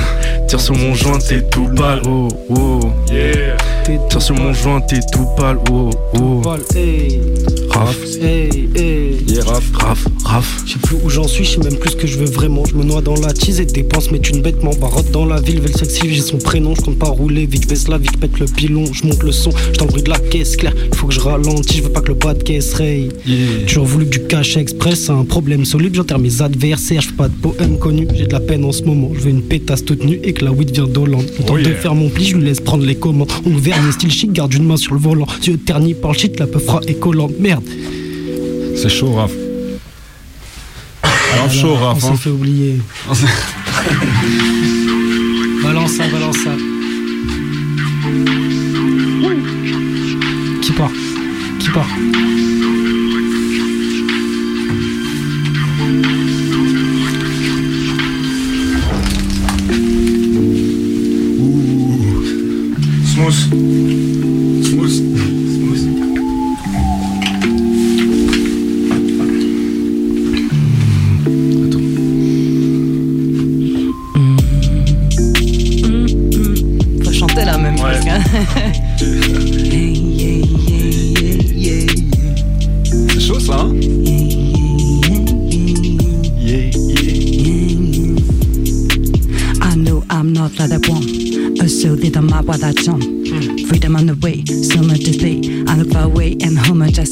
[0.47, 2.01] Tire sur mon joint, t'es tout pâle.
[2.05, 2.79] Oh, oh.
[3.09, 3.57] Yeah.
[4.09, 5.57] Tire sur mon joint, t'es tout pâle.
[5.71, 5.89] Oh,
[6.19, 6.41] oh.
[7.69, 9.23] Raf, hey, hey.
[9.27, 10.61] yeah, Raf, Raf, Raf.
[10.65, 12.65] Je sais plus où j'en suis, je sais même plus ce que je veux vraiment.
[12.65, 14.71] Je me noie dans la tease et dépense mes thunes bêtement.
[14.79, 16.73] Barotte dans la ville, veut sexy, j'ai son prénom.
[16.75, 18.85] Je compte pas rouler, vite baisse la vite pète le pilon.
[18.91, 20.73] Je monte le son, je bruit de la caisse claire.
[20.91, 23.09] Il faut que je ralentis, je veux pas que le bas de caisse raye.
[23.67, 25.95] Toujours voulu que du cash express, un problème solide.
[25.95, 28.07] J'enterre mes adversaires, je fais pas de poème connu.
[28.15, 30.45] J'ai de la peine en ce moment, je veux une pétasse toute nue et que
[30.45, 31.25] la weed vient d'Hollande.
[31.39, 33.31] Le temps Oh de faire mon pli, je lui laisse prendre les commandes.
[33.45, 35.27] On gouverne style chic, garde une main sur le volant.
[35.43, 37.33] Yeux ternis par le shit, la peu froid et collante.
[37.39, 37.63] Merde.
[38.75, 39.31] C'est chaud, Raph.
[41.33, 41.99] Alors chaud, On Raph.
[41.99, 42.15] s'est hein.
[42.15, 42.75] fait oublier.
[45.73, 46.51] balance ça, balance ça.
[50.61, 50.91] Qui part?
[51.59, 51.87] Qui part?
[63.13, 63.31] Smooth.
[63.39, 64.00] Smooth.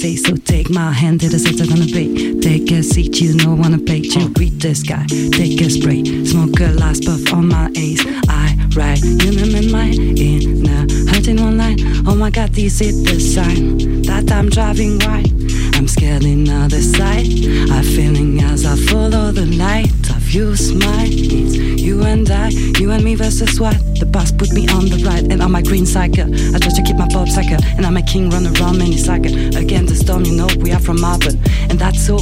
[0.10, 0.16] Say.
[0.16, 2.40] So take my hand to the I'm gonna pay.
[2.40, 4.00] Take a seat, you know wanna play.
[4.00, 6.04] You read the sky, take a spray.
[6.26, 8.04] Smoke a last puff on my ace.
[8.28, 11.80] I ride, you in my in the hurting one line.
[12.08, 15.32] Oh my god, this is the sign that I'm driving right.
[15.76, 17.28] I'm scared in other side.
[17.72, 21.08] I'm feeling as I follow the light of your smile.
[21.10, 23.89] It's you and I, you and me versus what?
[24.00, 26.24] The bus put me on the right and on my green cycle.
[26.56, 29.34] I try to keep my pop cycle and I'm a king run around many cycle.
[29.58, 31.36] Again the storm, you know we are from marble
[31.70, 32.16] and that's so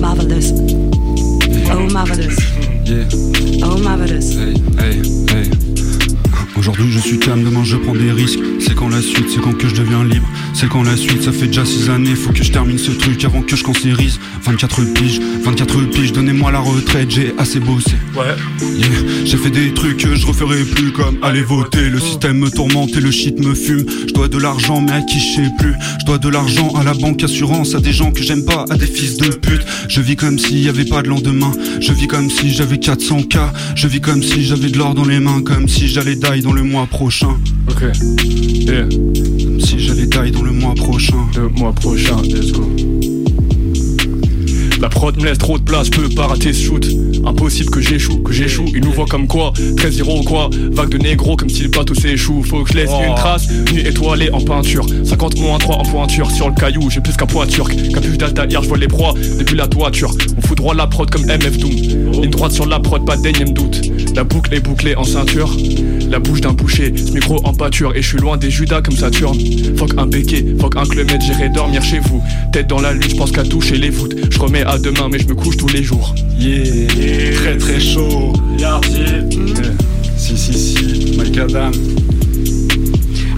[0.00, 0.50] marvelous.
[1.70, 2.38] Oh marvelous.
[2.88, 3.08] yeah.
[3.62, 4.34] Oh marvelous.
[4.34, 6.23] Hey, hey, hey.
[6.56, 8.38] Aujourd'hui je suis calme, demain je prends des risques.
[8.60, 10.26] C'est quand la suite, c'est quand que je deviens libre.
[10.54, 12.14] C'est quand la suite, ça fait déjà 6 années.
[12.14, 14.18] Faut que je termine ce truc avant que je cancérise.
[14.42, 17.92] 24 piges, 24 piges, donnez-moi la retraite, j'ai assez bossé.
[18.16, 18.36] Ouais.
[18.62, 18.88] Yeah.
[19.24, 21.90] J'ai fait des trucs que je referai plus comme aller voter.
[21.90, 23.84] Le système me tourmente et le shit me fume.
[24.08, 25.74] Je dois de l'argent, mais à qui je sais plus.
[26.00, 28.76] Je dois de l'argent à la banque assurance, à des gens que j'aime pas, à
[28.76, 29.62] des fils de pute.
[29.88, 31.52] Je vis comme s'il y avait pas de lendemain.
[31.80, 33.50] Je vis comme si j'avais 400k.
[33.74, 35.42] Je vis comme si j'avais de l'or dans les mains.
[35.42, 37.36] Comme si j'allais die dans le mois prochain.
[37.68, 37.82] Ok.
[37.82, 38.88] Yeah.
[38.88, 41.26] Comme si j'allais die dans le mois prochain.
[41.36, 42.93] Le mois prochain, let's go.
[44.80, 46.86] La prod me laisse trop de place, je peux pas rater ce shoot.
[47.24, 48.66] Impossible que j'échoue, que j'échoue.
[48.74, 51.94] Ils nous voient comme quoi 13-0 ou quoi Vague de négro comme si le bateau
[51.94, 52.42] s'échoue.
[52.42, 53.00] Faut que je laisse Oh.
[53.08, 54.84] une trace, nu étoilée en peinture.
[55.04, 56.30] 50 moins 3 en pointure.
[56.30, 57.74] Sur le caillou, j'ai plus qu'un point turc.
[57.94, 60.10] Capuche d'Altaïr, je vois les proies depuis la toiture.
[60.36, 61.70] On fout droit la prod comme MF Doom.
[62.20, 63.80] Ligne droite sur la prod, pas d'énième doute.
[64.14, 65.56] La boucle est bouclée en ceinture.
[66.10, 67.92] La bouche d'un boucher, ce micro en pâture.
[67.96, 69.38] Et je suis loin des Judas comme Saturne.
[69.76, 72.22] Fuck un béquet, fuck un club, j'irai dormir chez vous.
[72.52, 74.14] Tête dans la lune, je pense qu'à toucher les voûtes.
[74.30, 76.14] Je remets à demain mais je me couche tous les jours.
[76.38, 78.32] Yeah, très très chaud.
[80.16, 81.72] Si, si, si, Mike Adam.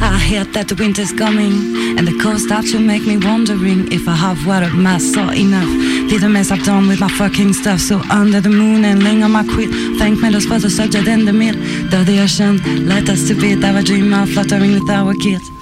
[0.00, 4.06] I hear that the winter's coming and the cold starts to make me wondering if
[4.06, 5.68] I have watered my soul enough.
[6.10, 7.80] Little mess I've done with my fucking stuff.
[7.80, 11.24] So under the moon and laying on my quid, thank me for the subject in
[11.24, 11.60] the middle
[11.92, 12.60] of the ocean.
[12.86, 15.55] Let us to be our dream of fluttering with our kids.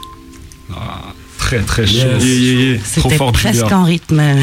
[1.62, 1.94] Très très chaud.
[2.18, 2.24] Yes.
[2.24, 2.78] Yeah, yeah, yeah.
[2.78, 3.78] Trop C'était fort, presque Julia.
[3.78, 4.20] en rythme.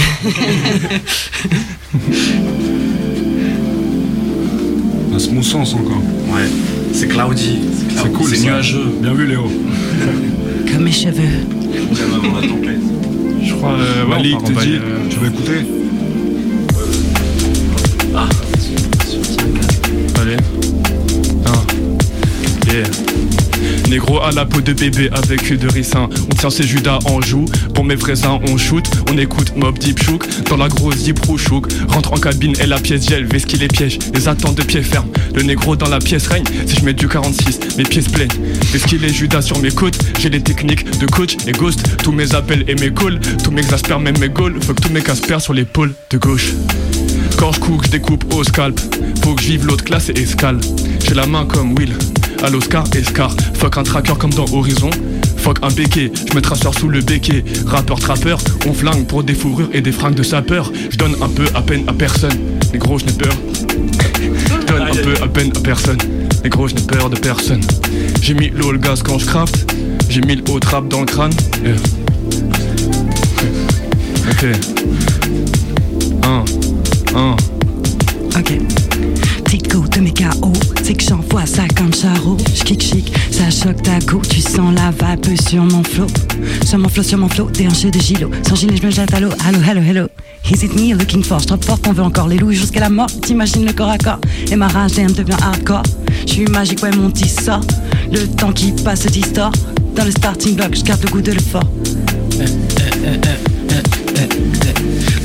[5.13, 6.01] Un smooth sens encore.
[6.29, 6.47] Ouais,
[6.93, 7.59] c'est cloudy.
[7.95, 8.93] C'est cool, c'est nuageux.
[9.01, 9.51] Bien vu, Léo.
[10.71, 11.45] Comme mes cheveux.
[11.49, 12.79] Comme avant la tempête.
[13.43, 15.65] Je crois, euh, ouais, Malik, on t'es va dit, euh, tu vas écouter
[18.15, 18.29] Ah,
[20.21, 20.37] Allez.
[21.45, 22.71] Un.
[22.71, 22.87] Yeah.
[23.91, 26.07] Négro à la peau de bébé avec de ricin.
[26.31, 27.43] On tient ses judas en joue.
[27.75, 28.85] Pour mes voisins, on shoot.
[29.11, 30.23] On écoute Mob Deep Chouk.
[30.49, 31.67] Dans la grosse Deep Chouk.
[31.89, 33.25] Rentre en cabine et la pièce gèle.
[33.25, 33.99] Vesqui les pièges.
[34.13, 35.09] Les attentes de pied ferme.
[35.35, 36.45] Le négro dans la pièce règne.
[36.67, 38.31] Si je mets du 46, mes se plaignent.
[38.71, 39.99] Vesqui les judas sur mes côtes?
[40.21, 41.97] J'ai les techniques de coach et ghost.
[42.01, 43.19] Tous mes appels et mes calls.
[43.43, 44.55] Tous mes aspères, même mes goals.
[44.61, 46.53] Faut que tous mes caspers sur l'épaule de gauche.
[47.37, 48.79] Quand je cook, je découpe au scalp.
[49.21, 50.61] Faut que je vive l'autre classe et escale.
[51.05, 51.91] J'ai la main comme Will.
[52.43, 53.35] À l'Oscar, Escar.
[53.53, 54.89] Fuck un tracker comme dans Horizon.
[55.37, 57.43] Fuck un béquet, je me trasseur sous le béquet.
[57.65, 60.71] Rappeur, trappeur, on flingue pour des fourrures et des fringues de sapeur.
[60.89, 62.37] Je donne un peu à peine à personne.
[62.73, 63.33] Les gros, je n'ai peur.
[64.19, 65.97] Je donne un peu à peine à personne.
[66.43, 67.61] Les gros, je n'ai peur de personne.
[68.21, 69.71] J'ai mis l'eau, le gaz quand je craft.
[70.09, 71.33] J'ai mis l'eau trap dans le crâne.
[74.29, 74.45] Ok.
[76.23, 76.43] Un.
[77.15, 77.35] Un.
[78.37, 78.57] Ok.
[79.71, 80.51] De mes KO,
[80.83, 82.35] c'est que j'envoie ça comme charo.
[82.53, 86.07] J'kick chic, ça choque ta go, tu sens la vape sur mon flow.
[86.65, 88.29] Sur mon flow, sur mon flow, t'es un jeu de gilo.
[88.49, 89.29] Sans gilet, je me jette à l'eau.
[89.47, 90.07] Hello, hello, hello.
[90.51, 91.39] Is it me looking for?
[91.39, 93.07] J'trape fort qu'on veut encore les loups jusqu'à la mort.
[93.21, 94.19] T'imagines le corps à corps?
[94.51, 95.83] Et ma rage elle devient hardcore.
[96.27, 97.61] J'suis magique, ouais, mon petit sort.
[98.11, 99.09] Le temps qui passe se.
[99.95, 101.63] Dans le starting block, j'garde le goût de l'effort.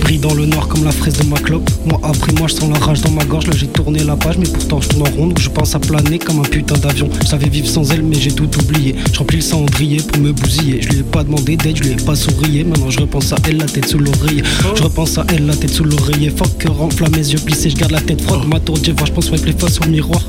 [0.03, 1.69] Brille dans le noir comme la fraise de ma clope.
[1.87, 3.47] Moi après moi je sens la rage dans ma gorge.
[3.47, 5.27] Là j'ai tourné la page, mais pourtant je tourne en rond.
[5.29, 7.09] Donc je pense à planer comme un putain d'avion.
[7.23, 8.95] Je savais vivre sans elle, mais j'ai tout oublié.
[9.13, 10.81] Je remplis le cendrier pour me bousiller.
[10.83, 12.65] Je lui ai pas demandé d'aide, je lui ai pas sourié.
[12.65, 14.43] Maintenant je repense à elle, la tête sous l'oreiller.
[14.75, 16.31] Je repense à elle, la tête sous l'oreiller.
[16.31, 18.47] Fuck que renfle mes yeux plissés, je garde la tête froide.
[18.47, 20.23] Ma tour voir, je pense mes plaies face au miroir.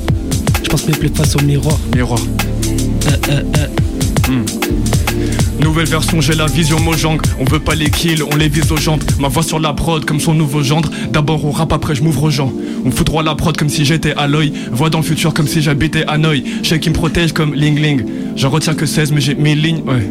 [0.62, 1.78] Je pense mes plaies face au miroir.
[1.94, 2.20] Miroir.
[3.06, 3.66] Euh, euh, euh.
[5.60, 7.18] Nouvelle version, j'ai la vision Mojang.
[7.38, 9.02] On veut pas les kills, on les vise aux jambes.
[9.18, 10.90] Ma voix sur la prod comme son nouveau gendre.
[11.10, 12.52] D'abord on rap, après je m'ouvre aux gens.
[12.84, 14.52] On fout droit la prod comme si j'étais Aloy.
[14.70, 16.44] Voix dans le futur comme si j'habitais Hanoï.
[16.62, 18.04] Je sais qui me protège comme Ling Ling.
[18.36, 20.08] J'en retiens que 16, mais j'ai mes lignes, ouais.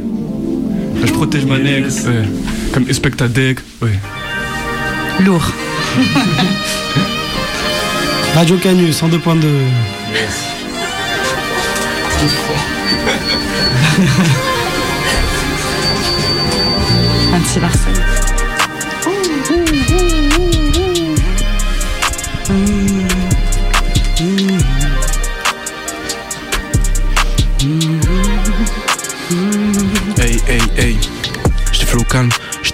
[1.06, 2.24] Je protège ma nègre, ouais.
[2.74, 4.00] Comme Espectadeg, ouais.
[5.26, 5.52] Lourd.
[8.36, 9.46] Radio Canus 102.2.
[17.48, 17.97] します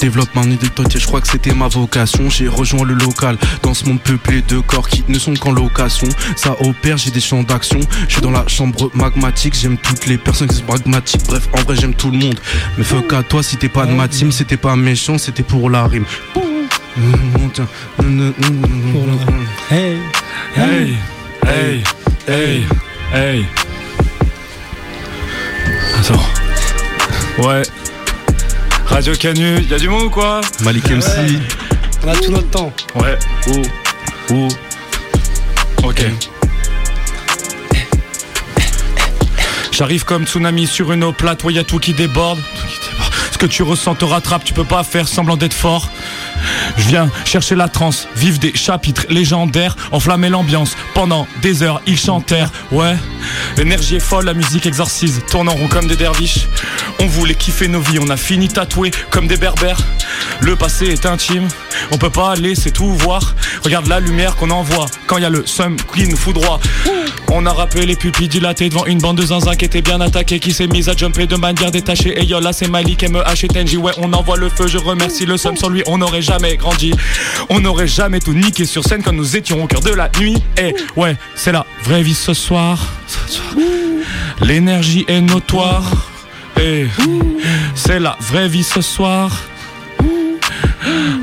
[0.04, 2.30] calme, je développe mon identité, je crois que c'était ma vocation.
[2.30, 6.08] J'ai rejoint le local dans ce monde peuplé de corps qui ne sont qu'en location.
[6.36, 7.80] Ça opère, j'ai des champs d'action.
[8.08, 11.24] Je suis dans la chambre magmatique, j'aime toutes les personnes qui sont pragmatiques.
[11.28, 12.40] Bref, en vrai, j'aime tout le monde.
[12.78, 15.70] Mais fuck à toi si t'es pas de ma team, c'était pas méchant, c'était pour
[15.70, 16.06] la rime.
[19.70, 19.98] Hey,
[20.56, 20.98] Hey,
[21.46, 21.84] hey,
[22.28, 22.66] hey,
[23.12, 23.46] hey.
[26.00, 26.20] Attends.
[27.40, 27.64] Ouais.
[28.94, 31.40] Radio Canu, y'a du monde ou quoi Malik MC.
[32.04, 32.72] On a tout notre temps.
[32.94, 33.18] Ouais.
[33.48, 33.62] Oh.
[34.30, 34.48] Oh.
[35.84, 36.06] Ok.
[39.72, 42.38] J'arrive comme tsunami sur une eau plate, ouais, y a tout qui déborde.
[42.38, 43.14] Tout qui déborde.
[43.32, 45.90] Ce que tu ressens te rattrape, tu peux pas faire semblant d'être fort.
[46.78, 50.76] Je viens chercher la transe, vivre des chapitres légendaires, enflammer l'ambiance.
[50.94, 52.96] Pendant des heures, ils chantèrent, ouais.
[53.58, 56.48] L'énergie est folle, la musique exorcise, tourne en rond comme des derviches.
[57.00, 59.80] On voulait kiffer nos vies, on a fini tatoués comme des berbères.
[60.42, 61.48] Le passé est intime,
[61.92, 63.36] on peut pas laisser tout voir.
[63.64, 66.18] Regarde la lumière qu'on envoie quand y a le seum qui nous.
[67.32, 70.40] On a rappelé les pupilles dilatées devant une bande de zinzins qui était bien attaquée,
[70.40, 72.20] qui s'est mise à jumper de manière détachée.
[72.20, 73.78] Et yo, là c'est Malik, MEH et Tenji.
[73.78, 75.58] Ouais, on envoie le feu, je remercie le seum.
[75.58, 76.94] Sans lui, on n'aurait jamais grandi.
[77.50, 80.38] On n'aurait jamais tout niqué sur scène quand nous étions au cœur de la nuit.
[80.58, 82.14] Et ouais, c'est la vraie vie.
[82.14, 82.80] Ce soir.
[84.42, 86.12] L'énergie est notoire.
[86.62, 86.86] Et
[87.76, 89.32] c'est la vraie vie ce soir.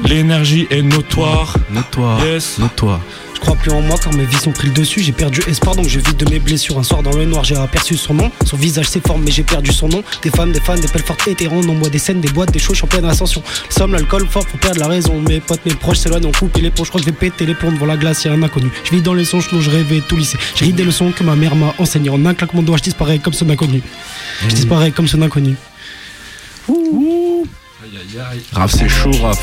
[0.04, 1.56] L'énergie est notoire.
[1.70, 2.24] Notoire.
[2.24, 2.58] Yes.
[2.58, 3.00] Notoire.
[3.40, 5.00] Je crois plus en moi car mes vies sont pris le dessus.
[5.00, 6.78] J'ai perdu espoir donc je vis de mes blessures.
[6.78, 8.30] Un soir dans le noir, j'ai aperçu son nom.
[8.44, 10.04] Son visage s'éforme, mais j'ai perdu son nom.
[10.22, 11.62] Des femmes, des fans, des pelles fortes hétéron.
[11.66, 13.42] On boit des scènes, des boîtes, des shows, je suis en pleine ascension.
[13.68, 15.20] Le somme, l'alcool fort, faut perdre la raison.
[15.22, 16.84] Mes potes, mes proches s'éloignent, on coupe les ponts.
[16.84, 18.70] Je crois que je vais péter les plombs devant la glace, y'a un inconnu.
[18.84, 20.36] Je vis dans les songes je rêvais tout lycée.
[20.54, 22.10] J'ai ri des leçons que ma mère m'a enseignées.
[22.10, 23.82] En un claquement de doigts, je disparais comme son inconnu.
[24.42, 25.56] Je disparais comme son inconnu.
[28.52, 29.38] Raph, c'est chaud, Raph.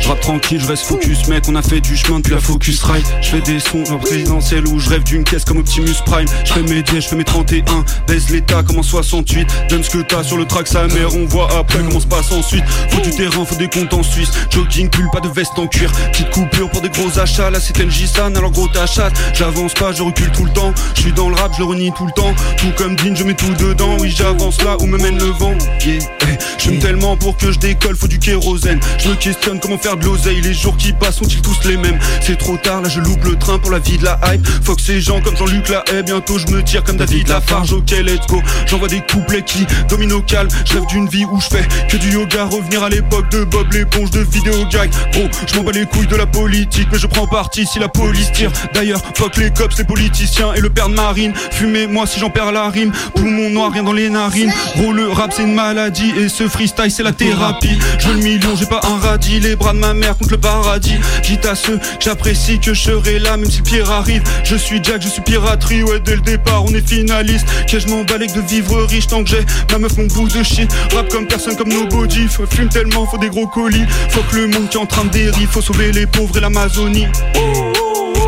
[0.00, 1.44] Je rappe tranquille, je reste focus, mec.
[1.48, 3.04] On a fait du chemin depuis la Focus Ride.
[3.22, 6.26] Je fais des sons en présidentiel où je rêve d'une caisse comme Optimus Prime.
[6.44, 7.84] Je fais mes 10, je fais mes 31.
[8.06, 9.48] Baise l'état comme en 68.
[9.70, 11.14] Donne ce que t'as sur le track, sa mère.
[11.14, 12.64] On voit après comment se passe ensuite.
[12.90, 14.30] Faut du terrain, faut des comptes en Suisse.
[14.50, 15.90] Jogging, pull, pas de veste en cuir.
[16.12, 17.50] Petite coupure pour des gros achats.
[17.50, 17.74] Là, c'est
[18.06, 19.14] San, alors gros t'achètes.
[19.34, 20.74] J'avance pas, je recule tout le temps.
[20.94, 22.34] Je suis dans le rap, je le renie tout le temps.
[22.58, 23.96] Tout comme Dean, je mets tout dedans.
[24.00, 25.98] Oui, j'avance là où me mène le Yeah.
[26.22, 26.38] eh.
[26.58, 28.80] J'aime tellement pour que je décolle, faut du kérosène.
[28.98, 30.40] Je me questionne comment faire de l'oseille.
[30.40, 31.98] Les jours qui passent sont-ils tous les mêmes?
[32.20, 34.46] C'est trop tard, là je loupe le train pour la vie de la hype.
[34.64, 37.72] Faut que ces gens comme Jean-Luc Lahaye, bientôt je me tire comme David Lafarge.
[37.72, 38.42] Ok, let's go.
[38.66, 40.48] J'envoie des couplets qui dominent au calme.
[40.64, 42.44] Je rêve d'une vie où je fais que du yoga.
[42.46, 44.90] Revenir à l'époque de Bob l'éponge de vidéo gag.
[45.12, 47.88] Gros, je m'en bats les couilles de la politique, mais je prends parti si la
[47.88, 48.50] police tire.
[48.74, 51.32] D'ailleurs, fuck les cops, les politiciens et le père de Marine.
[51.52, 52.92] Fumez-moi si j'en perds la rime.
[53.14, 54.52] Poumon noir, rien dans les narines.
[54.76, 57.78] Gros, le rap c'est une maladie et ce freestyle c'est la thérapie.
[57.98, 59.40] Je veux le million, j'ai pas un radis.
[59.40, 60.96] Les bras de ma mère contre le paradis.
[61.22, 64.22] Dites à ceux que j'apprécie que je serai là, même si le pire arrive.
[64.44, 65.82] Je suis Jack, je suis piraterie.
[65.82, 67.46] Ouais, dès le départ, on est finaliste.
[67.70, 70.42] Que je m'en balèque de vivre riche tant que j'ai ma meuf, mon bout de
[70.42, 70.70] shit.
[70.94, 72.26] Rap comme personne, comme nobody.
[72.28, 73.86] Faut fume tellement, faut des gros colis.
[74.10, 75.48] Faut que le monde qui est en train de dérive.
[75.48, 77.06] Faut sauver les pauvres et l'Amazonie.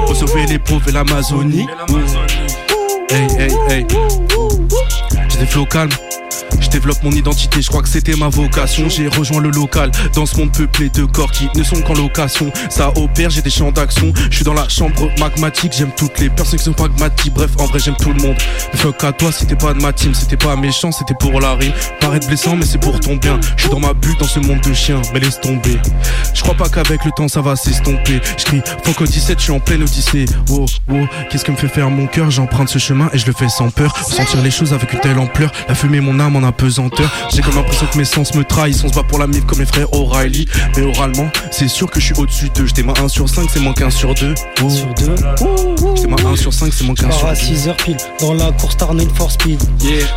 [0.06, 1.66] Faut sauver les pauvres et l'Amazonie.
[3.10, 3.86] Hey, hey, hey.
[5.28, 5.90] J'ai des flots calmes.
[6.70, 8.88] Je développe mon identité, je crois que c'était ma vocation.
[8.88, 12.52] J'ai rejoint le local dans ce monde peuplé de corps qui ne sont qu'en location.
[12.68, 14.12] Ça opère, j'ai des champs d'action.
[14.30, 17.34] Je suis dans la chambre magmatique, j'aime toutes les personnes qui sont pragmatiques.
[17.34, 18.36] Bref, en vrai, j'aime tout le monde.
[18.74, 21.72] Fuck à toi, c'était pas de ma team, c'était pas méchant, c'était pour la rime.
[22.00, 23.40] Paraître blessant, mais c'est pour ton bien.
[23.56, 25.76] Je suis dans ma bulle dans ce monde de chiens, mais laisse tomber.
[26.32, 28.20] Je crois pas qu'avec le temps ça va s'estomper.
[28.38, 30.26] Je crie, fuck au 17, je suis en pleine odyssée.
[30.50, 30.94] Oh, oh,
[31.30, 32.30] qu'est-ce que me fait faire mon cœur?
[32.30, 33.96] J'emprunte ce chemin et je le fais sans peur.
[33.96, 35.50] Sentir les choses avec une telle ampleur.
[35.68, 36.44] La fumée, mon âme en
[37.34, 38.84] J'ai comme l'impression que mes sens me trahissent.
[38.84, 40.46] On se bat pour la mif comme mes frères O'Reilly.
[40.76, 42.66] Mais oralement, c'est sûr que je suis au-dessus d'eux.
[42.66, 44.34] J'étais ma 1 sur 5, c'est moins 15 sur 2.
[44.62, 44.68] Oh.
[44.68, 45.14] Sur 2
[45.96, 47.40] J'étais ma 1 sur 5, c'est moins 15 pars sur à 2.
[47.40, 49.58] 6h pile dans la course Tarnet for Speed.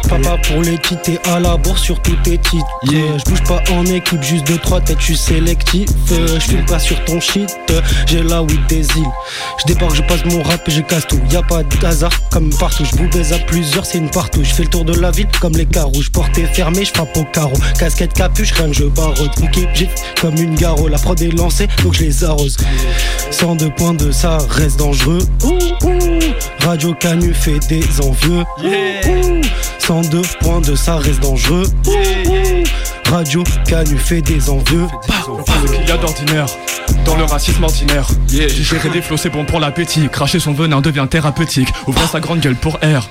[0.09, 2.65] Papa pour les quitter à la bourse sur tous tes titres.
[2.93, 5.89] Euh, Je bouge pas en équipe, juste de trois têtes, je suis sélectif.
[6.11, 9.11] Euh, Je file pas sur ton shit, euh, j'ai la weed des îles.
[9.59, 11.19] Je débarque, je passe mon rap et je casse tout.
[11.31, 12.83] Y a pas de hasard comme partout.
[12.83, 14.43] Je vous baise à plusieurs, c'est une partout.
[14.43, 16.01] Je fais le tour de la ville comme les carreaux.
[16.01, 16.09] Je
[16.41, 17.57] fermé, je frappe au carreau.
[17.77, 19.31] Casquette, capuche, rien que je barode.
[19.37, 20.87] Bouquet, j'ai comme une garo.
[20.87, 22.57] La prod est lancée, donc je les arrose.
[23.31, 25.19] 102 points de ça reste dangereux.
[25.43, 26.19] Ouh, ouh.
[26.65, 28.43] Radio Canu fait des envieux.
[28.63, 29.41] Ouh, ouh.
[29.79, 31.65] 102 points de ça reste dangereux.
[31.87, 32.63] Ouh, ouh.
[33.11, 34.87] Radio Canu fait des envieux.
[35.07, 36.47] Ce qu'il y a d'ordinaire
[37.05, 38.07] dans le racisme ordinaire.
[38.27, 40.09] Digérer des flots, c'est bon pour l'appétit.
[40.09, 41.69] Cracher son venin devient thérapeutique.
[41.87, 43.07] Ouvrir sa grande gueule pour air.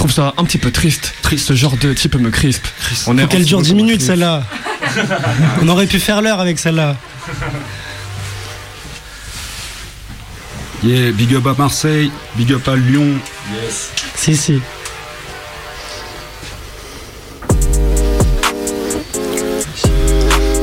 [0.00, 1.12] Je trouve ça un petit peu triste.
[1.20, 2.66] Triste, ce genre de type me crispe.
[3.06, 4.44] On Faut qu'elle dure 10 minutes celle-là.
[5.60, 6.96] On aurait pu faire l'heure avec celle-là.
[10.82, 13.08] Yeah, big up à Marseille, big up à Lyon.
[13.52, 13.90] Yes.
[14.14, 14.62] Si, si.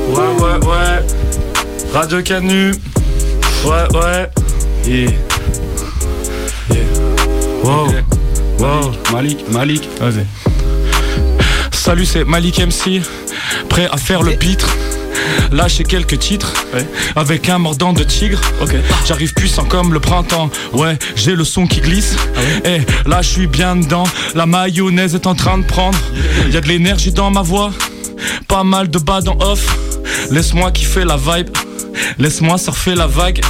[0.09, 1.05] Ouais, ouais, ouais.
[1.93, 2.71] Radio Canu.
[3.63, 4.29] Ouais, ouais.
[4.87, 5.11] Yeah.
[6.71, 6.83] Yeah.
[7.63, 8.16] Wow.
[8.59, 8.91] Wow.
[9.11, 9.87] Malik, Malik.
[9.99, 10.25] Vas-y.
[11.71, 13.01] Salut, c'est Malik MC.
[13.69, 14.67] Prêt à faire le pitre.
[15.51, 16.53] Lâcher quelques titres
[17.15, 18.39] avec un mordant de tigre.
[19.05, 20.49] J'arrive puissant comme le printemps.
[20.73, 22.15] Ouais, j'ai le son qui glisse.
[22.65, 24.05] Et là, je suis bien dedans.
[24.35, 25.97] La mayonnaise est en train de prendre.
[26.51, 27.71] Y a de l'énergie dans ma voix.
[28.47, 29.65] Pas mal de bas dans off.
[30.31, 31.49] Laisse-moi kiffer la vibe.
[32.17, 33.41] Laisse-moi surfer la vague.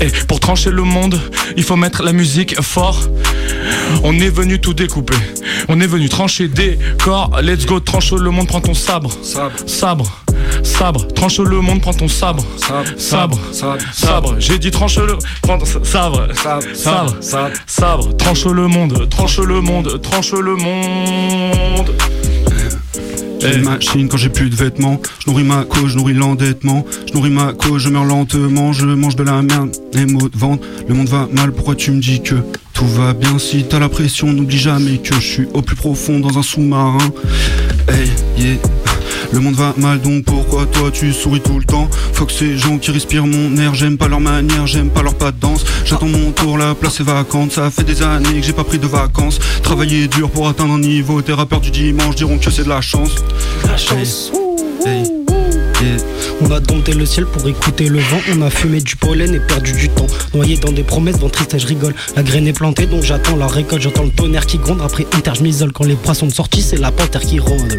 [0.00, 1.20] Et pour trancher le monde,
[1.56, 3.00] il faut mettre la musique fort.
[4.02, 5.16] On est venu tout découper.
[5.68, 7.30] On est venu trancher des corps.
[7.42, 9.10] Let's go, tranche le monde, prends ton sabre.
[9.22, 9.56] Sabre.
[9.66, 10.24] Sabre.
[10.62, 11.06] Sabre.
[11.08, 12.44] Tranche le monde, prends ton sabre.
[12.56, 13.38] Sabre.
[13.52, 13.78] Sabre.
[13.92, 14.36] Sabre.
[14.38, 15.16] J'ai dit tranche le.
[15.42, 16.28] Prends ton sabre.
[16.34, 16.62] Sabre.
[16.74, 17.52] Sabre.
[17.66, 18.16] Sabre.
[18.16, 19.08] Tranche le monde.
[19.08, 20.00] Tranche le monde.
[20.02, 21.90] Tranche le monde.
[23.40, 25.00] J'ai une machine quand j'ai plus de vêtements.
[25.18, 26.86] Je nourris ma cause, je nourris l'endettement.
[27.06, 28.72] Je nourris ma cause, je meurs lentement.
[28.72, 30.62] Je mange de la merde, les mots de vente.
[30.88, 32.36] Le monde va mal, pourquoi tu me dis que
[32.74, 36.18] tout va bien Si t'as la pression, n'oublie jamais que je suis au plus profond
[36.18, 36.98] dans un sous-marin.
[37.88, 38.56] Hey, yeah.
[39.32, 41.88] Le monde va mal donc pourquoi toi tu souris tout le temps?
[42.12, 45.14] Faut que ces gens qui respirent mon air, j'aime pas leur manière, j'aime pas leur
[45.14, 45.64] pas de danse.
[45.84, 48.78] J'attends mon tour, la place est vacante, ça fait des années que j'ai pas pris
[48.78, 49.38] de vacances.
[49.62, 52.80] Travailler dur pour atteindre un niveau, tes rappeurs du dimanche diront que c'est de la
[52.80, 53.14] chance.
[53.66, 54.30] La chance.
[54.86, 55.13] Hey.
[56.40, 58.18] On a dompté le ciel pour écouter le vent.
[58.32, 60.06] On a fumé du pollen et perdu du temps.
[60.34, 61.94] Noyé dans des promesses, dans triste, je rigole.
[62.16, 63.82] La graine est plantée, donc j'attends la récolte.
[63.82, 64.80] J'entends le tonnerre qui gronde.
[64.82, 65.72] Après, inter, je m'isole.
[65.72, 67.76] Quand les poissons sont sortis, c'est la panthère qui rôde.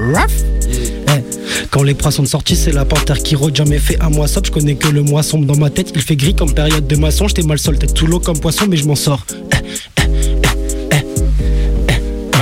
[1.07, 1.23] Eh,
[1.71, 3.55] Quand les poissons sont sortis, c'est la panthère qui rôde.
[3.55, 5.91] Jamais fait un mois sobre, je connais que le mois sombre dans ma tête.
[5.95, 7.27] Il fait gris comme période de maçon.
[7.27, 9.25] J'étais mal sol, tête sous l'eau comme poisson, mais je m'en sors.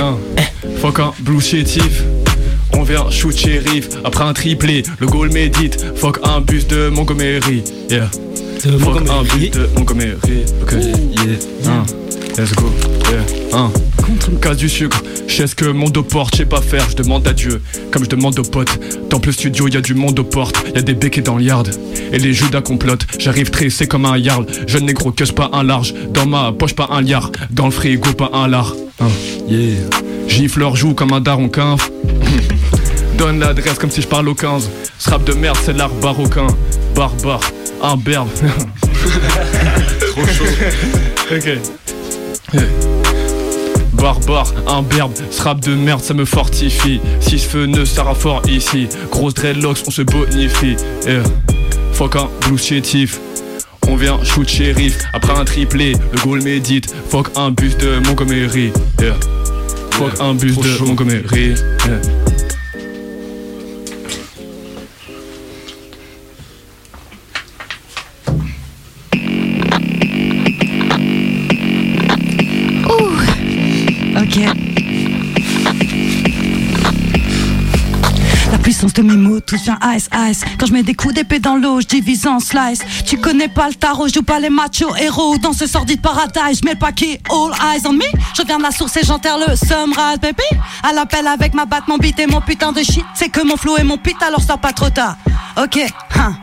[0.00, 0.16] Hein.
[0.80, 2.02] Fuck un blue chétif.
[2.76, 5.84] On vient shoot shérif après un triplé, le goal médite.
[5.96, 7.62] Fuck un bus de Montgomery.
[7.90, 8.10] Yeah.
[8.78, 10.44] Fuck un bus de Montgomery.
[10.62, 11.70] Ok, yeah.
[11.70, 11.84] Hein.
[12.36, 12.70] Let's go.
[13.10, 13.58] Yeah.
[13.58, 13.70] Hein.
[14.40, 16.96] Casse du sucre, je sais ce que mon dos porte, je sais pas faire, je
[16.96, 18.78] demande à Dieu, comme je demande aux potes.
[19.08, 21.44] Dans le studio, y a du monde aux portes, y a des béquets dans le
[21.44, 21.70] yard.
[22.12, 24.46] Et les Judas complotent, j'arrive tressé comme un yarl.
[24.66, 28.12] Jeune négro, que pas un large, dans ma poche pas un liard, dans le frigo
[28.12, 28.74] pas un lard.
[29.00, 29.08] Hein.
[29.48, 29.76] Yeah.
[30.28, 31.90] Gifle leur joue comme un daron quinf.
[33.18, 34.70] Donne l'adresse comme si je parle au 15.
[34.98, 36.46] Ce rap de merde, c'est l'art baroquin.
[36.94, 37.40] Barbare,
[37.82, 38.28] un berbe.
[40.00, 40.44] Trop chaud.
[41.30, 41.58] ok.
[43.94, 48.14] Barbare, un berbe, ce rap de merde ça me fortifie Si ce feu ne sera
[48.14, 51.22] fort ici Grosse dreadlocks on se bonifie yeah.
[51.92, 53.18] Fuck un blue chétif
[53.88, 58.72] On vient shoot shérif Après un triplé, le goal médite Fuck un bus de Montgomery
[59.00, 59.14] yeah.
[59.94, 61.54] Fuck un bus de Montgomery
[61.86, 62.13] yeah.
[79.62, 80.44] Vient ice ice.
[80.58, 82.80] Quand je mets des coups d'épée dans l'eau, je divise en slice.
[83.06, 85.38] Tu connais pas le tarot, je joue pas les machos héros.
[85.38, 88.04] Dans ce sordide paradise, je mets le paquet all eyes on me.
[88.36, 90.42] Je viens de la source et j'enterre le sunrise, baby.
[90.82, 93.04] À l'appel avec ma batte, mon beat et mon putain de shit.
[93.14, 95.16] C'est que mon flow et mon pit, alors ça pas trop tard.
[95.56, 95.78] Ok,
[96.16, 96.34] hein.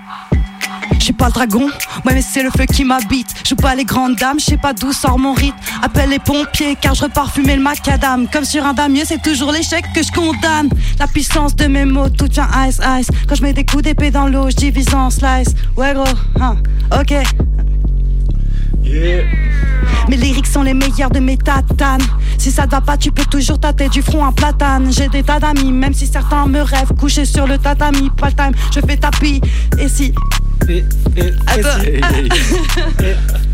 [1.02, 1.66] Je suis pas le dragon,
[2.06, 3.34] ouais mais c'est le feu qui m'habite.
[3.44, 5.58] Je joue pas les grandes dames, je sais pas d'où sort mon rythme.
[5.82, 8.28] Appelle les pompiers car je repars fumer le macadam.
[8.32, 10.70] Comme sur un damier, c'est toujours l'échec que je condamne.
[11.00, 13.08] La puissance de mes mots, tout vient ice ice.
[13.28, 15.56] Quand je mets des coups d'épée dans l'eau, je divise en slice.
[15.76, 16.04] Ouais gros,
[16.40, 16.58] hein,
[16.96, 17.16] ok.
[20.08, 22.06] Mes lyrics sont les meilleurs de mes tatanes.
[22.38, 24.94] Si ça te va pas, tu peux toujours tâter du front un platane.
[24.94, 28.12] J'ai des tas d'amis, même si certains me rêvent couché sur le tatami.
[28.18, 29.42] Pas le time, je fais tapis.
[29.80, 30.14] Et si.
[30.70, 30.78] Et,
[31.18, 31.84] et, Attends.
[31.84, 32.00] et
[32.34, 32.56] si-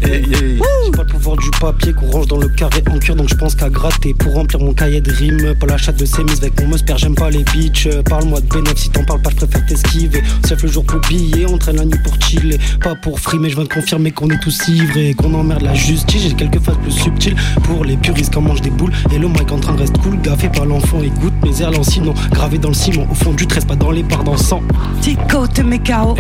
[0.04, 3.36] J'ai pas le pouvoir du papier qu'on range dans le carré en cuir, donc je
[3.36, 5.56] pense qu'à gratter pour remplir mon cahier de rimes.
[5.60, 7.88] Pas la chatte de sémis avec mon musper, j'aime pas les bitches.
[8.08, 10.22] Parle-moi de bénéfice, si t'en parles pas, je préfère t'esquiver.
[10.48, 12.60] Sauf le jour pour biller, on traîne la nuit pour chiller.
[12.84, 15.74] Pas pour frimer, je viens de confirmer qu'on est tous ivres et qu'on emmerde la
[15.74, 16.22] justice.
[16.24, 18.92] J'ai quelques phases plus subtiles pour les puristes quand mange des boules.
[19.14, 22.14] Et le mic en train de rester cool, gaffé par l'enfant, écoute mes airs sinon
[22.32, 23.08] gravé dans le ciment.
[23.10, 24.62] Au fond du tresse, pas dans les parts d'encens.
[25.02, 26.16] Tico te mes KO.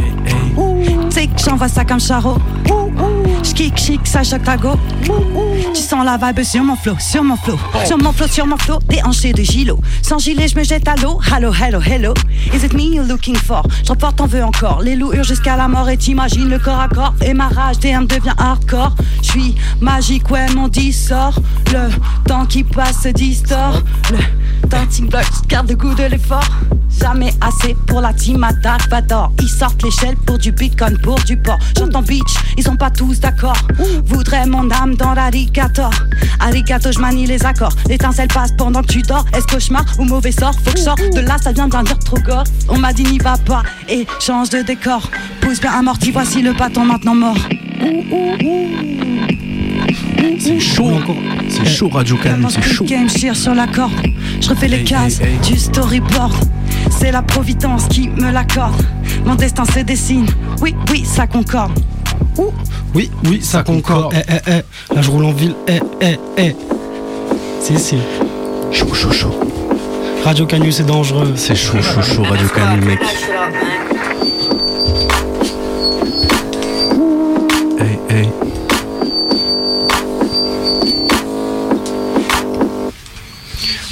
[1.09, 2.37] Tic, j'envoie ça comme charo.
[3.43, 4.71] J'kick, chic, ça choque ta go.
[5.73, 7.57] Tu sens la vibe sur mon flow, sur mon flow.
[7.85, 9.79] Sur mon flow, sur mon flow, déhanché de gilo.
[10.01, 11.19] Sans gilet, je me jette à l'eau.
[11.31, 12.13] Hello, hello, hello.
[12.53, 13.63] Is it me you're looking for?
[13.83, 14.81] Je reporte, t'en veux encore.
[14.81, 17.13] Les loups hurlent jusqu'à la mort et t'imagines le corps à corps.
[17.25, 18.95] Et ma rage, DM devient hardcore.
[19.21, 21.39] Je suis magique, ouais, mon dit sort.
[21.71, 21.89] Le
[22.27, 23.81] temps qui passe se distord.
[24.11, 24.17] Le
[24.67, 26.47] dancing block, garde le goût de l'effort.
[26.99, 28.51] Jamais assez pour la team à
[28.89, 29.31] Vador.
[29.41, 31.59] Ils sortent l'échelle pour du bitcoin, pour du port.
[31.77, 33.57] J'entends bitch, ils sont pas tous d'accord.
[34.05, 35.91] Voudrais mon âme dans l'alligator.
[36.39, 37.73] Arigato, je manie les accords.
[37.87, 39.25] L'étincelle passe pendant que tu dors.
[39.35, 40.53] Est-ce cauchemar ou mauvais sort?
[40.63, 42.45] Faut que je sorte de là, ça vient d'un dire trop gore.
[42.69, 45.09] On m'a dit n'y va pas et change de décor.
[45.41, 47.37] Pousse bien amorti, voici le bâton maintenant mort.
[50.39, 50.91] C'est chaud,
[51.49, 52.85] c'est chaud Radio Canon, c'est chaud.
[52.85, 53.93] Game cheer sur la corde.
[54.41, 56.33] Je refais les cases du storyboard.
[56.89, 58.81] C'est la providence qui me l'accorde.
[59.25, 60.25] Mon destin se dessine.
[60.61, 61.71] Oui, oui, ça concorde.
[62.93, 64.13] Oui, oui, ça concorde.
[64.15, 64.95] Eh, eh, eh.
[64.95, 65.55] Là, je roule en ville.
[65.67, 66.55] Eh, eh, eh.
[67.61, 67.97] Si, si.
[68.71, 69.39] Chaud, chaud, chaud.
[70.23, 71.33] Radio Canu, c'est dangereux.
[71.35, 72.99] C'est chaud, chaud, chaud, Radio Canon, mec.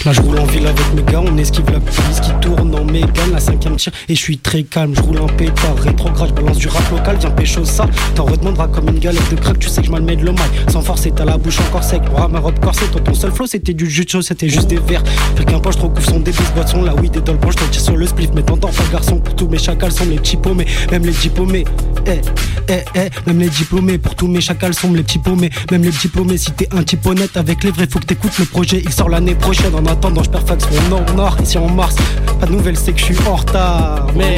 [0.06, 1.20] Là, je roule en ville avec mes gars.
[1.26, 4.62] On esquive la police qui tourne en Mégane, la cinquième tir et je suis très
[4.62, 4.94] calme.
[4.96, 7.88] Je roule un pétard rétrograde, je balance du rap local, viens pécho ça.
[8.14, 10.52] T'en redemanderas comme une galette de crack, tu sais que je m'almets de l'omaille.
[10.72, 12.04] Sans force, t'as la bouche encore sec.
[12.04, 15.04] Pour ma robe corsée, toi ton seul flow c'était du jus c'était juste des verres.
[15.36, 17.82] Fait qu'un poche, je recouvre son début, boisson, la weed et dans le je tire
[17.82, 18.30] sur le spliff.
[18.36, 21.66] Mais t'entends pas garçon, pour tous mes chacals sont les paumés, même les diplômés.
[22.08, 22.22] Eh,
[22.70, 25.92] eh, eh, même les diplômés, pour tous mes chacals sont les petits paumés, même les
[25.92, 26.38] diplômés.
[26.38, 28.82] Si t'es un type honnête avec les vrais, faut que t'écoutes le projet.
[28.84, 31.96] Il sort l'année prochaine, en attendant, je perfaxe mon nord nord ici en mars.
[32.40, 34.08] Pas de nouvelles, c'est que je suis en retard.
[34.16, 34.36] Mais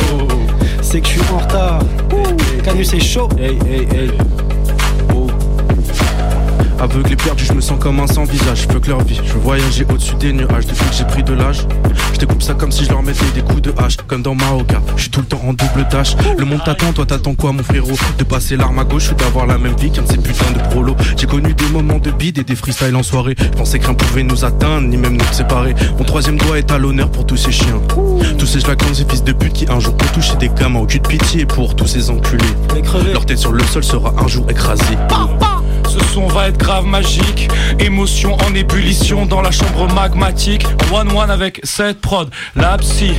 [0.82, 1.80] c'est que je suis en retard.
[2.64, 3.30] Canus c'est chaud.
[3.40, 4.47] Hey, hey, hey.
[6.80, 8.68] Aveugle et perdu, je me sens comme un sans visage.
[8.68, 10.68] Je veux que leur vie, je veux voyager au-dessus des nuages.
[10.68, 11.66] Depuis que j'ai pris de l'âge,
[12.14, 13.98] je découpe ça comme si je leur mettais des coups de hache.
[14.08, 16.16] Comme dans Maoka, je suis tout le temps en double tâche.
[16.38, 17.98] Le monde t'attend, toi t'attends quoi, mon frérot?
[18.18, 20.60] De passer l'arme à gauche ou d'avoir la même vie qu'un de ces putains de
[20.70, 20.96] prolos.
[21.18, 23.36] J'ai connu des moments de bide et des freestyles en soirée.
[23.40, 25.74] Je pensais rien pouvait nous atteindre, ni même nous séparer.
[25.98, 27.82] Mon troisième doigt est à l'honneur pour tous ces chiens.
[28.38, 30.80] Tous ces jlacons et fils de pute qui un jour ont toucher des gamins.
[30.80, 32.44] Aucune pitié pour tous ces enculés.
[33.12, 34.98] Leur tête sur le sol sera un jour écrasée.
[35.88, 37.50] Ce son va être grave magique.
[37.80, 40.66] Émotion en ébullition dans la chambre magmatique.
[40.92, 43.14] One one avec cette prod La psy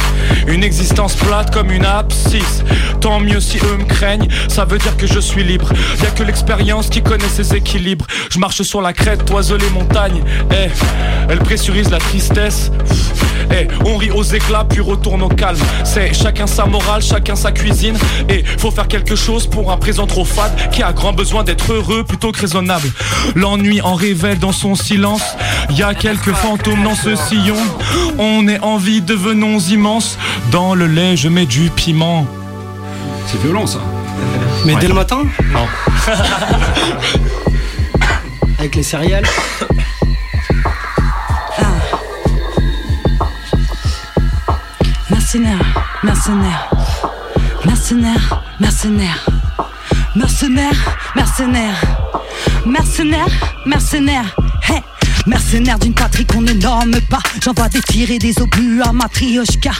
[0.46, 2.62] Une existence plate comme une abscisse.
[3.00, 5.72] Tant mieux si eux me craignent Ça veut dire que je suis libre.
[6.02, 8.06] Y'a que l'expérience qui connaît ses équilibres.
[8.30, 10.68] Je marche sur la crête, oiseau les montagnes Eh,
[11.28, 12.70] elle pressurise la tristesse.
[13.50, 15.58] Eh, on rit aux éclats puis retourne au calme.
[15.84, 17.96] C'est chacun sa morale, chacun sa cuisine.
[18.28, 21.72] Et faut faire quelque chose pour un présent trop fade Qui a grand besoin d'être
[21.72, 22.57] heureux plutôt que raisonnable
[23.34, 25.22] L'ennui en révèle dans son silence.
[25.70, 27.56] Y a quelques fantômes dans ce sillon.
[28.18, 30.18] On est en vie, devenons immenses.
[30.50, 32.26] Dans le lait, je mets du piment.
[33.26, 33.80] C'est violent ça.
[34.64, 35.66] Mais dès le matin Non.
[38.58, 39.24] Avec les céréales
[45.10, 45.58] Mercenaire,
[46.02, 46.70] mercenaire,
[47.66, 49.26] mercenaire, mercenaire,
[50.16, 51.74] mercenaire, mercenaire,
[52.66, 53.28] mercenaire,
[53.66, 54.36] mercenaire,
[54.68, 54.82] hey.
[55.26, 57.20] Mercenaire d'une patrie qu'on ne nomme pas.
[57.44, 59.72] J'envoie des tirs et des obus à Matrioshka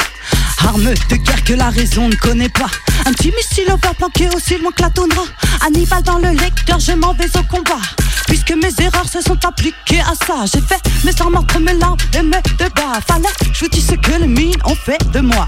[0.67, 2.67] Arme de guerre que la raison ne connaît pas.
[3.07, 5.23] Un petit missile over planqué aussi loin que la toundra
[5.65, 7.81] Hannibal dans le lecteur, je m'en vais au combat.
[8.27, 11.97] Puisque mes erreurs se sont appliquées à ça J'ai fait mes armes entre mes larmes
[12.15, 13.01] et mes débats.
[13.07, 15.47] Fallait, je vous dis ce que les mines ont fait de moi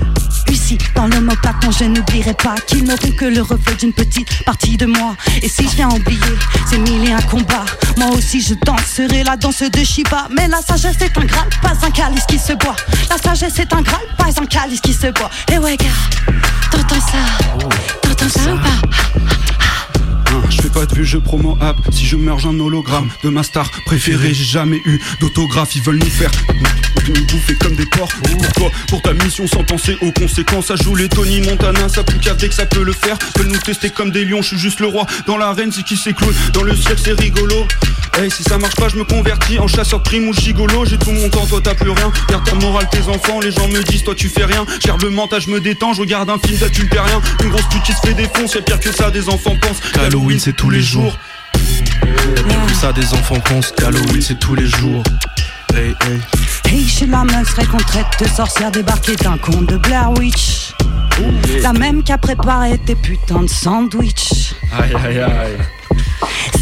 [0.95, 4.77] Dans le mot non, je n'oublierai pas Qu'ils n'auront que le reflet d'une petite partie
[4.77, 5.17] de moi.
[5.43, 6.21] Et si je viens oublier
[6.69, 7.65] ces mille et un combats
[7.97, 11.87] Moi aussi je danserai la danse de Shiva Mais la sagesse est un graal, pas
[11.87, 12.77] un calice qui se boit.
[13.09, 15.31] La sagesse est un graal, pas un calice qui se boit.
[15.53, 15.87] Et ouais gars,
[16.71, 17.69] t'entends ça?
[18.03, 19.90] T'entends ça ou pas?
[20.33, 21.77] Hein, Je fais pas de vue, je promo app.
[21.91, 25.75] Si je merge un hologramme de ma star préférée, j'ai jamais eu d'autographe.
[25.77, 26.31] Ils veulent nous faire
[27.09, 28.13] nous bouffer comme des porcs.
[28.23, 30.67] Pour toi, pour ta mission, sans penser aux conséquences.
[30.67, 33.17] Ça joue les Tony Montana, ça plus qu'avec que ça peut le faire.
[33.37, 35.07] Veulent nous tester comme des lions, je suis juste le roi.
[35.27, 36.35] Dans l'arène, c'est qui s'écroule.
[36.53, 37.67] Dans le ciel, c'est rigolo.
[38.19, 40.85] Hey, si ça marche pas, je me convertis en chasseur de primes ou gigolo.
[40.85, 42.13] J'ai tout mon temps, toi t'as plus rien.
[42.29, 44.67] Garde ta morale, tes enfants, les gens me disent, toi tu fais rien.
[44.85, 47.21] Gerbe le mental, je me détends, je regarde un film d'adultérien.
[47.43, 49.81] Une grosse pute qui se fait défoncer, c'est pire que ça, des enfants pensent.
[50.21, 51.17] Halloween c'est tous les jours.
[52.75, 55.03] Ça des enfants pensent qu'Halloween c'est tous les jours.
[55.75, 56.21] Hey, hey.
[56.71, 60.75] Hey, suis la meuf serait qu'on traite de sorcière débarquée d'un conte de Blair Witch.
[61.63, 64.53] La même qui a préparé tes putains de sandwich.
[64.79, 65.57] Aïe aïe aïe.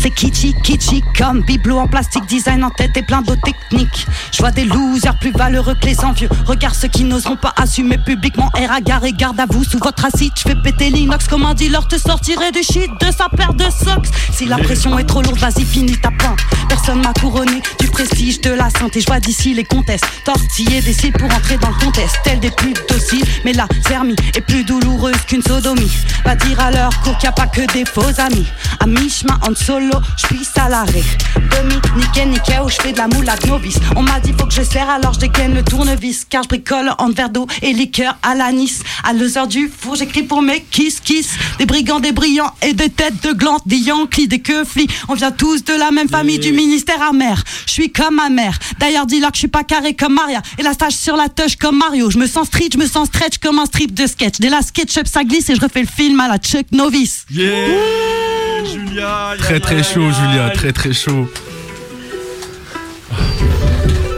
[0.01, 4.07] C'est kitschy, kitschy comme bibelot en plastique, design en tête et plein d'autres techniques.
[4.33, 6.29] Je vois des losers plus valeureux que les envieux.
[6.47, 8.51] Regarde ceux qui n'oseront pas assumer publiquement.
[8.57, 10.33] Air à et garde à vous sous votre acide.
[10.37, 13.65] Je fais péter l'inox comme un dealer, te sortirait du shit de sa paire de
[13.65, 14.07] socks.
[14.33, 16.39] Si la pression est trop lourde, vas-y, finis ta plainte.
[16.69, 19.01] Personne m'a couronné du prestige de la santé.
[19.01, 22.21] Je vois d'ici les comtesses tortiller des cils pour entrer dans le contest.
[22.23, 25.91] Telle des plus dociles, mais la zermie est plus douloureuse qu'une sodomie.
[26.25, 28.47] Va dire à leur cours qu'il a pas que des faux amis.
[28.81, 28.87] À
[29.25, 31.03] mi-chemin, solo, je à l'arrêt.
[31.37, 33.79] Demi, nickel, nickel, où je fais de la moulade novice.
[33.97, 36.25] On m'a dit faut que je serre, alors je dégaine le tournevis.
[36.25, 38.83] Car je bricole en verre d'eau et liqueur à l'anis.
[39.05, 41.31] À l'heure du four, j'écris pour mes kiss kiss.
[41.59, 44.87] Des brigands, des brillants et des têtes de glandes, des yankees, des keuflis.
[45.09, 47.43] On vient tous de la même famille du ministère amer.
[47.67, 48.59] Je suis comme ma mère.
[48.79, 50.43] D'ailleurs, dis-leur que je suis pas carré comme Maria.
[50.59, 52.11] Et la stage sur la touche comme Mario.
[52.11, 54.39] Je me sens street, je me sens stretch comme un strip de sketch.
[54.39, 57.25] Dès la SketchUp, ça glisse et je refais le film à la Chuck Novice.
[57.31, 58.28] Yeah
[58.73, 61.29] Julia Très très chaud, Julia, très très chaud.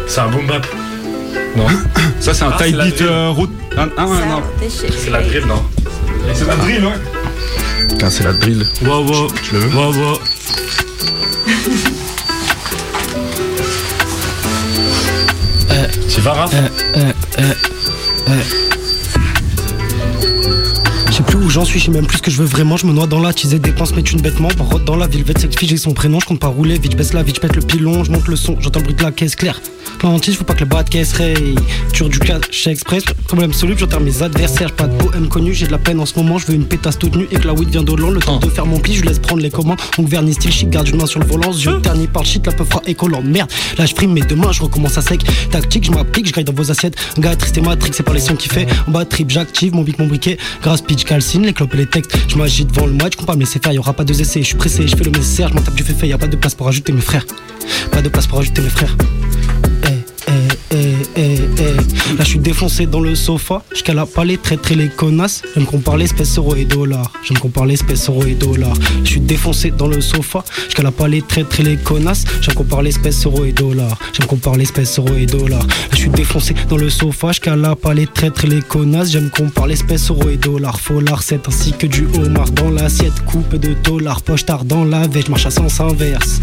[0.07, 0.67] C'est un boom bap.
[1.57, 1.67] Non.
[2.21, 3.51] Ça, c'est un Ah, la beat euh, route.
[3.77, 4.43] Ah, ah, ouais, non.
[4.69, 5.63] C'est la drill, non
[6.35, 6.99] C'est la drill, ouais.
[7.89, 8.67] Putain, c'est la drill.
[8.83, 9.29] Wow, wow.
[9.43, 10.19] Tu le veux Wow, wow.
[16.13, 17.53] Tu vas, Raph Euh, euh,
[21.21, 21.45] euh, euh.
[21.45, 22.77] où j'en suis, je sais même plus ce que je veux vraiment.
[22.77, 24.49] Je me noie dans la teasée, dépense mes thunes bêtement.
[24.57, 26.21] Barotte dans la ville, vête cette fille, j'ai son prénom.
[26.21, 28.29] Je compte pas rouler, vite, je baisse la vite, je pète le pilon, je monte
[28.29, 29.61] le son, j'entends le bruit de la caisse claire.
[30.03, 31.55] L'antis, faut pas que le bas de caisse raye.
[31.93, 34.73] Tire du cash express, problème soluble, j'entends mes adversaires.
[34.73, 36.39] Pas de poème connu, j'ai de la peine en ce moment.
[36.39, 38.15] Je veux une pétasse toute nue et que la weed vient d'Hollande.
[38.15, 39.79] Le temps de faire mon pli, je laisse prendre les commandes.
[39.99, 41.53] Donc vernis style chic, garde une main sur le volant.
[41.53, 43.23] Yeux ternis par le shit, la peu froid et collant.
[43.23, 45.23] Merde, là je frime mes deux mains, je recommence à sec.
[45.51, 46.97] Tactique, je m'applique, je dans vos assiettes.
[47.19, 48.67] Gars triste et matrix, c'est les sons qui fait.
[48.89, 50.39] En bas trip, j'active mon bic, mon briquet.
[50.63, 52.17] Grâce pitch, les clopes et les textes.
[52.29, 54.21] Je m'agite devant le match, je compte pas me laisser faire, y aura pas deux
[54.21, 54.43] essais.
[54.43, 56.29] Je suis pressé, je fais le nécessaire, je m'en tape du fait, y a pas
[56.29, 57.27] de place pour ajouter mes frères.
[57.91, 58.97] Pas de place pour ajouter mes frères.
[60.73, 62.17] Eh, eh, eh, eh.
[62.17, 64.07] Là je suis défoncé dans le sofa, je la
[64.37, 65.43] traîtres et les connasses.
[65.55, 67.11] J'aime qu'on parle espèce euros et dollars.
[67.25, 68.77] J'aime qu'on parle espèce euros et dollars.
[69.03, 70.45] Je suis défoncé dans le sofa,
[70.77, 72.25] je la traîtres et les connasses.
[72.41, 73.99] J'aime qu'on parle espèce euros et dollars.
[74.13, 75.67] J'aime qu'on parle espèce euros et dollars.
[75.93, 77.75] Je suis défoncé dans le sofa, je la
[78.15, 79.11] traîtres et les connasses.
[79.11, 80.81] J'aime qu'on parle espèce euros et dollars.
[80.81, 83.25] Follard 7 ainsi que du homard dans l'assiette.
[83.27, 86.41] Coupe de dollars, poche tard dans la veille, je marche à sens inverse.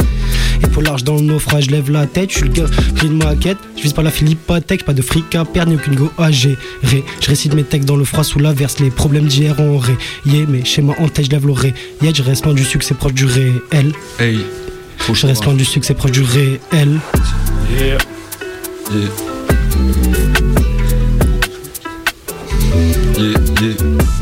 [0.63, 3.57] Épaule large dans le naufrage, lève la tête, je suis le gars pris de maquette.
[3.77, 6.31] Je vise pas la Philippe Patek, pas de fric à perdre, ni aucune go à
[6.31, 6.57] gérer.
[6.83, 10.45] Je récite mes textes dans le froid sous l'averse, les problèmes d'hier ont rayé.
[10.47, 11.73] Mes schémas en tête, je lève l'oreille.
[12.01, 13.91] Yeah, je reste loin du succès proche du réel.
[14.19, 14.39] Hey,
[15.13, 16.99] Je reste loin du succès proche du réel.
[17.79, 17.97] Yeah.
[18.91, 19.09] Yeah.
[23.17, 24.16] Yeah, yeah.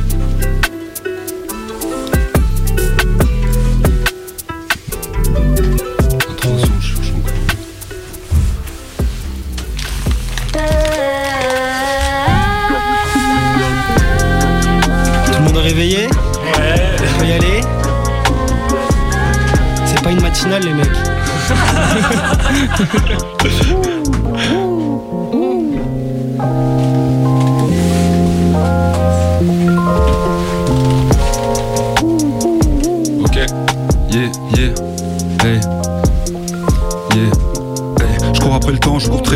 [22.78, 23.76] Je.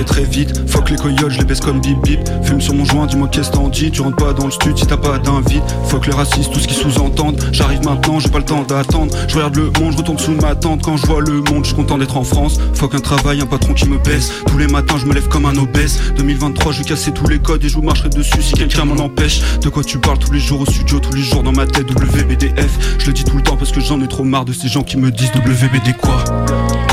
[0.03, 0.69] très très vite.
[0.69, 2.19] Fuck les coyotes, je les baisse comme bip bip.
[2.43, 3.91] Fume sur mon joint, dis-moi qu'est-ce t'en dis.
[3.91, 5.63] Tu rentres pas dans le stud si t'as pas d'invite.
[5.85, 7.43] Fuck les racistes, tout ce qu'ils sous-entendent.
[7.51, 9.13] J'arrive maintenant, j'ai pas le temps d'attendre.
[9.27, 10.83] Je regarde le monde, je retombe sous ma tente.
[10.83, 12.59] Quand je vois le monde, je suis content d'être en France.
[12.75, 14.31] Fuck un travail, un patron qui me baisse.
[14.47, 15.99] Tous les matins, je me lève comme un obèse.
[16.17, 19.03] 2023, je vais casser tous les codes et je vous marcherai dessus si quelqu'un m'en
[19.03, 19.41] empêche.
[19.61, 21.89] De quoi tu parles tous les jours au studio, tous les jours dans ma tête.
[21.89, 24.69] WBDF, je le dis tout le temps parce que j'en ai trop marre de ces
[24.69, 26.23] gens qui me disent WBD quoi?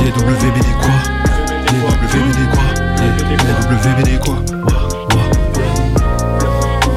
[0.00, 0.90] Yeah, WBD quoi?
[1.72, 2.85] Yeah, WBD quoi?
[3.16, 4.36] WBD quoi.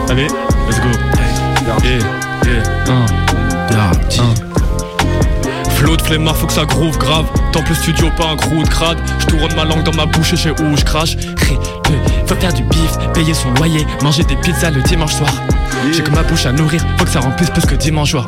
[0.10, 0.28] Allez,
[0.68, 0.90] let's go.
[1.84, 2.00] Yeah,
[2.46, 3.06] yeah, un.
[3.78, 4.34] Un.
[5.76, 7.26] Flow de flemmard, faut que ça groove grave.
[7.54, 8.98] Temple studio, pas un crew de crade.
[9.20, 11.16] Je tourne ma langue dans ma bouche et sais où je crache.
[11.16, 15.32] Répé, faut faire du bif, payer son loyer, manger des pizzas le dimanche soir.
[15.94, 18.26] J'ai que ma bouche à nourrir, faut que ça remplisse plus que dimanche soir.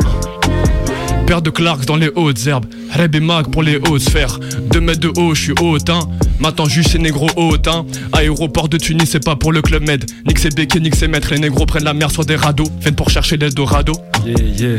[1.28, 2.66] Père de Clark dans les hautes herbes,
[2.96, 4.40] Reb et Mag pour les hautes sphères.
[4.72, 6.00] Deux mètres de haut, je suis hautain.
[6.42, 7.86] Maintenant, juge ces négros hautain.
[8.14, 10.04] Aéroport de Tunis, c'est pas pour le club med.
[10.28, 11.32] Nique ses béquets, nique ses maîtres.
[11.32, 12.68] Les négros prennent la mer sur des radeaux.
[12.80, 13.94] Viennent pour chercher l'Eldorado.
[14.26, 14.78] Yeah, yeah.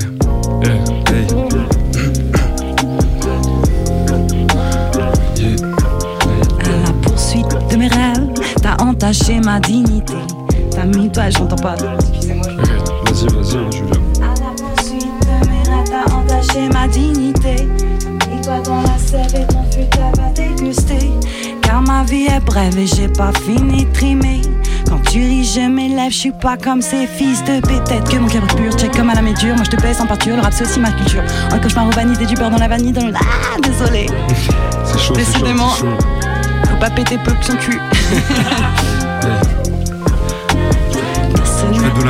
[6.64, 8.28] À la poursuite de mes rêves,
[8.60, 10.14] t'as entaché ma dignité.
[10.72, 11.76] T'as mis toi, j'entends pas.
[11.76, 12.46] Excusez-moi.
[13.06, 13.94] Vas-y, vas-y, hein, Julia.
[14.20, 17.68] À la poursuite de mes rêves, t'as entaché ma dignité.
[18.36, 20.98] Et toi dans la sève et ton fut va déguster.
[20.98, 21.11] Car
[21.92, 24.40] ma vie est brève et j'ai pas fini de trimer.
[24.88, 28.28] Quand tu ris, je m'élève, je suis pas comme ces fils de peut-être que mon
[28.28, 29.54] cœur est pur, check comme à la médure.
[29.54, 31.22] Moi je te baisse en peinture, le rap c'est aussi ma culture.
[31.50, 33.12] Un cauchemar aux vanité du beurre dans la vanille, dans le.
[33.14, 34.06] Ah, désolé.
[34.28, 35.68] C'est chaud, c'est chaud, Décidément.
[35.70, 35.86] chaud.
[36.68, 37.78] Faut pas péter peu que son cul.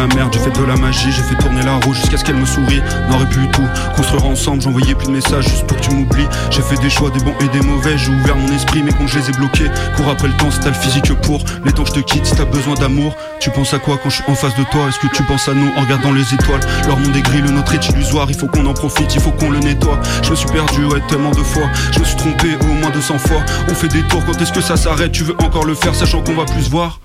[0.02, 2.44] La j'ai fait de la magie, j'ai fait tourner la roue jusqu'à ce qu'elle me
[2.44, 2.82] sourie.
[3.08, 6.26] N'aurait pu tout construire ensemble, j'envoyais plus de messages juste pour que tu m'oublies.
[6.50, 9.06] J'ai fait des choix, des bons et des mauvais, j'ai ouvert mon esprit, mais quand
[9.06, 11.44] je les ai bloqués, cours après le temps t'as le physique pour.
[11.64, 14.10] Les temps que je te quitte, si t'as besoin d'amour, tu penses à quoi quand
[14.10, 14.88] je suis en face de toi?
[14.88, 16.60] Est-ce que tu penses à nous en regardant les étoiles?
[16.88, 19.30] Leur monde est gris, le nôtre est illusoire, il faut qu'on en profite, il faut
[19.30, 20.00] qu'on le nettoie.
[20.24, 23.18] Je me suis perdu, ouais, tellement de fois, je me suis trompé au moins 200
[23.18, 23.42] fois.
[23.70, 25.12] On fait des tours, quand est-ce que ça s'arrête?
[25.12, 26.98] Tu veux encore le faire, sachant qu'on va plus voir?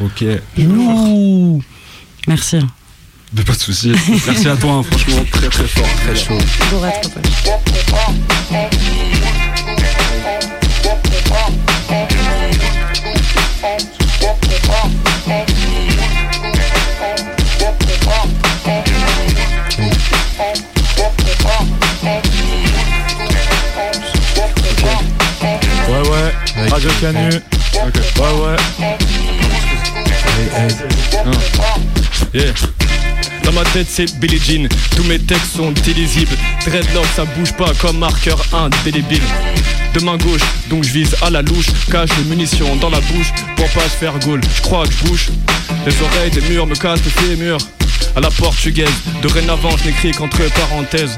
[0.00, 0.24] Ok.
[0.58, 1.62] Ouh.
[2.28, 2.58] Merci.
[3.32, 3.92] Mais pas de soucis.
[4.26, 6.38] Merci à toi, hein, franchement, très très fort, très chaud.
[25.88, 27.28] Ouais, ouais, Radio Canu.
[28.18, 29.05] Ouais, ouais.
[30.36, 30.68] Hey.
[32.34, 32.52] Yeah.
[33.54, 37.98] ma tête c'est Billie Jean Tous mes textes sont illisibles Dreadlock ça bouge pas comme
[37.98, 39.22] marqueur indélébile
[39.94, 43.32] De main gauche donc je vise à la louche Cache les munitions dans la bouche
[43.56, 45.26] Pour pas se faire goal Je crois que je bouge
[45.86, 47.58] Les oreilles des murs me cassent les murs
[48.16, 48.88] à la portugaise.
[49.22, 51.16] Dorénavant, je n'écris qu'entre parenthèses.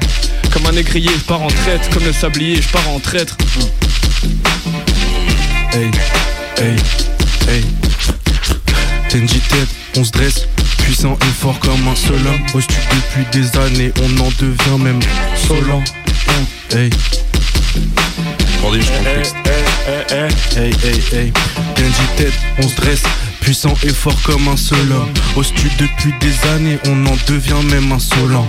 [0.51, 1.89] Comme un négrier, je pars en traite.
[1.93, 3.37] Comme le sablier, je pars en traître.
[5.73, 5.89] Hey,
[6.57, 6.75] hey,
[7.47, 7.88] hey.
[9.09, 10.47] Tenji Ted, on se dresse,
[10.83, 12.45] puissant et fort comme un seul homme.
[12.53, 14.99] Au studio depuis des années, on en devient même
[15.35, 15.83] solant.
[16.71, 16.89] Hey.
[18.59, 19.35] Attendez, je prends le texte.
[20.55, 21.33] Hey, hey, hey.
[21.75, 23.03] Tenji Ted, on se dresse,
[23.49, 25.11] puissant et fort comme un seul homme.
[25.35, 28.47] Au studio depuis des années, on en devient même insolent.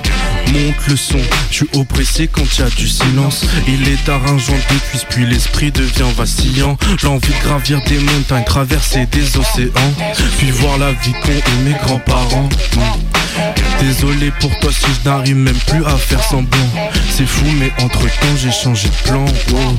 [0.52, 1.18] Monte le son,
[1.50, 3.46] je suis oppressé quand il y a du silence.
[3.66, 6.76] Il est joint de cuisse, puis l'esprit devient vacillant.
[7.02, 9.94] L'envie de gravir des montagnes, traverser des océans,
[10.36, 12.50] puis voir la vie qu'ont mes grands-parents.
[13.80, 16.70] Désolé pour toi si je n'arrive même plus à faire semblant?
[17.16, 19.24] C'est fou, mais entre temps j'ai changé de plan.
[19.50, 19.78] Wow.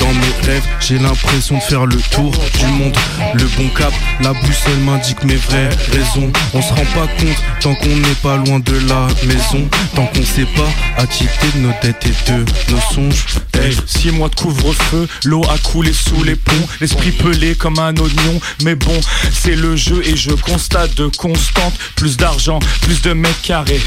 [0.00, 2.96] Dans mes rêves, j'ai l'impression de faire le tour du monde.
[3.34, 6.30] Le bon cap, la boussole m'indique mes vraies raisons.
[6.52, 9.68] On se rend pas compte tant qu'on n'est pas loin de la maison.
[9.94, 13.24] Tant qu'on sait pas acquitter nos dettes et de nos songes.
[13.54, 17.96] Hey, six mois de couvre-feu, l'eau a coulé sous les ponts, l'esprit pelé comme un
[17.96, 18.40] oignon.
[18.62, 19.00] Mais bon,
[19.32, 22.58] c'est le jeu et je constate de constante plus d'argent,
[22.88, 23.82] plus de mètres carrés.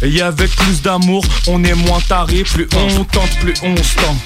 [0.00, 2.44] Et avec plus d'amour, on est moins taré.
[2.44, 4.16] Plus on tente, plus on se tend.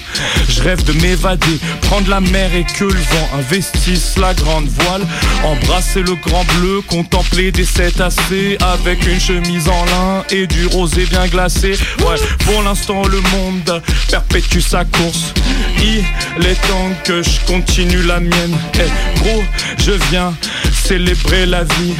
[0.47, 5.01] Je rêve de m'évader, prendre la mer et que le vent investisse la grande voile.
[5.43, 11.07] Embrasser le grand bleu, contempler des cétacés avec une chemise en lin et du rosé
[11.07, 11.71] bien glacé.
[11.99, 15.33] Ouais, pour l'instant, le monde perpétue sa course.
[15.81, 18.57] Il est temps que je continue la mienne.
[18.75, 19.43] Eh, gros,
[19.79, 20.35] je viens
[20.71, 21.95] célébrer la vie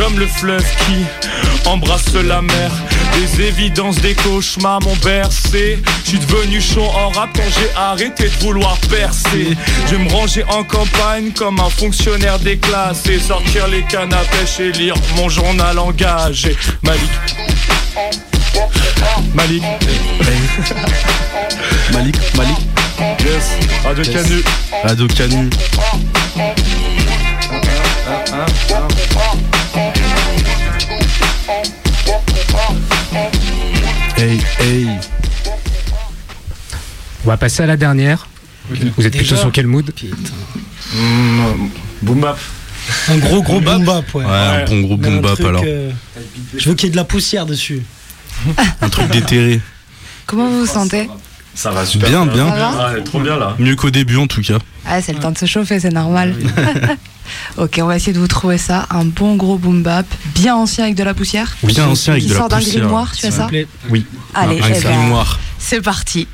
[0.00, 1.04] comme le fleuve qui
[1.68, 2.70] embrasse la mer.
[3.14, 5.78] Des évidences, des cauchemars m'ont bercé.
[6.04, 9.56] Je suis devenu chaud en rap quand j'ai arrêté de vouloir percer.
[9.90, 13.18] Je me ranger en campagne comme un fonctionnaire déclassé.
[13.18, 16.56] Sortir les cannes à pêche et lire mon journal engagé.
[16.82, 17.10] Malik.
[19.34, 19.62] Malik.
[21.92, 22.56] Malik, Malik.
[23.20, 23.50] Yes.
[23.84, 24.14] Radio Yes.
[24.14, 24.42] Canu.
[24.82, 25.50] Radio Canu.
[28.32, 29.39] Hey,
[34.60, 34.86] hey.
[37.24, 38.26] On va passer à la dernière.
[38.70, 39.90] Vous êtes plutôt Déjà sur quel mood
[42.02, 42.38] Boom bap.
[43.08, 44.24] Un gros gros boom bap, ouais.
[44.24, 45.62] Ouais, un bon gros boom bap truc, alors.
[45.66, 45.90] euh,
[46.56, 47.82] je veux qu'il y ait de la poussière dessus.
[48.80, 49.60] Un truc déterré.
[50.26, 51.08] Comment vous vous sentez?
[51.54, 52.44] Ça va super Bien, bien.
[52.46, 53.54] Va Ah, elle est trop bien là.
[53.58, 54.58] Mieux qu'au début en tout cas.
[54.86, 56.34] Ah, c'est le temps de se chauffer, c'est normal.
[57.58, 58.86] ok, on va essayer de vous trouver ça.
[58.90, 61.56] Un bon gros boom bap, bien ancien avec de la poussière.
[61.62, 62.82] Bien ancien avec Qui de la sort d'un poussière.
[62.84, 63.48] grimoire, tu as ça.
[63.90, 64.06] Oui.
[64.34, 65.38] Allez, eh ben, grimoire.
[65.58, 66.26] c'est parti.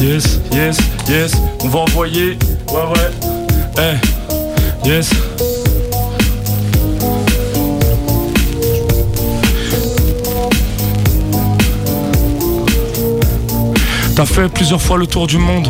[0.00, 0.78] Yes, yes,
[1.08, 1.32] yes,
[1.64, 2.38] on va envoyer.
[2.68, 3.96] Ouais, ouais.
[4.84, 5.10] Eh, yes.
[14.14, 15.68] T'as fait plusieurs fois le tour du monde.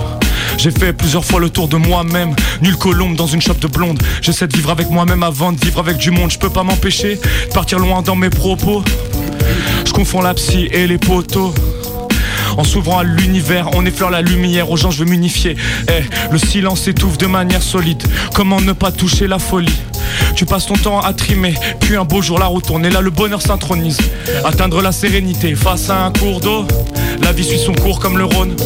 [0.58, 2.34] J'ai fait plusieurs fois le tour de moi-même.
[2.60, 4.02] Nul colombe dans une shop de blonde.
[4.20, 6.30] J'essaie de vivre avec moi-même avant de vivre avec du monde.
[6.30, 8.82] Je peux pas m'empêcher de partir loin dans mes propos.
[9.86, 11.54] Je confonds la psy et les poteaux.
[12.58, 14.68] En s'ouvrant à l'univers, on effleure la lumière.
[14.68, 15.56] Aux gens, je veux m'unifier.
[15.88, 18.02] Eh, le silence étouffe de manière solide.
[18.34, 19.80] Comment ne pas toucher la folie?
[20.34, 23.00] Tu passes ton temps à trimer, puis un beau jour la roue tourne et là
[23.00, 23.98] le bonheur s'intronise.
[24.44, 26.66] Atteindre la sérénité face à un cours d'eau,
[27.22, 28.56] la vie suit son cours comme le Rhône.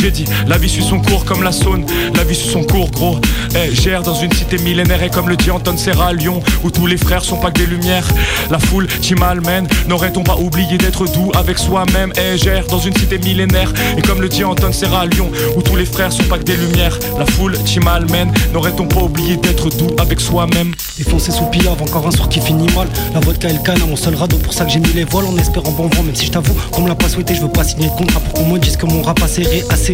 [0.00, 1.84] J'ai dit, la vie suit son cours comme la Saône,
[2.14, 3.18] la vie suit son cours gros.
[3.56, 6.70] Eh, j'erre dans une cité millénaire et comme le dit Anton Serra à Lyon, où
[6.70, 8.06] tous les frères sont pas que des lumières.
[8.50, 12.12] La foule t'y malmène, n'aurait-on pas oublié d'être doux avec soi-même?
[12.16, 15.62] Eh, j'erre dans une cité millénaire et comme le dit Anton Serra à Lyon, où
[15.62, 16.96] tous les frères sont pas que des lumières.
[17.18, 20.74] La foule t'y malmène, n'aurait-on pas oublié d'être doux avec soi-même?
[20.96, 22.88] Défoncé sous pillave, encore un soir qui finit mal.
[23.14, 25.26] La vodka et le canne mon seul radeau, pour ça que j'ai mis les voiles
[25.26, 26.04] en espérant bon vent.
[26.04, 28.20] Même si je t'avoue qu'on me l'a pas souhaité, je veux pas signer de contrat
[28.20, 29.87] pour qu'on me dise que mon rap a serré assez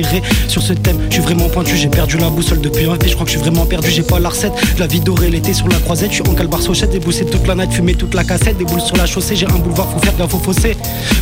[0.48, 0.98] sur ce thème.
[1.08, 3.08] Je suis vraiment pointu, j'ai perdu la boussole depuis un fait.
[3.08, 4.52] Je crois que je suis vraiment perdu, j'ai pas la recette.
[4.78, 6.10] La vie dorée, l'été sur la croisette.
[6.10, 8.56] Je suis en calbar sochette, déboussé toute la night, fumé toute la cassette.
[8.56, 10.76] Des boules sur la chaussée, j'ai un boulevard, faut faire gaffe au fossé.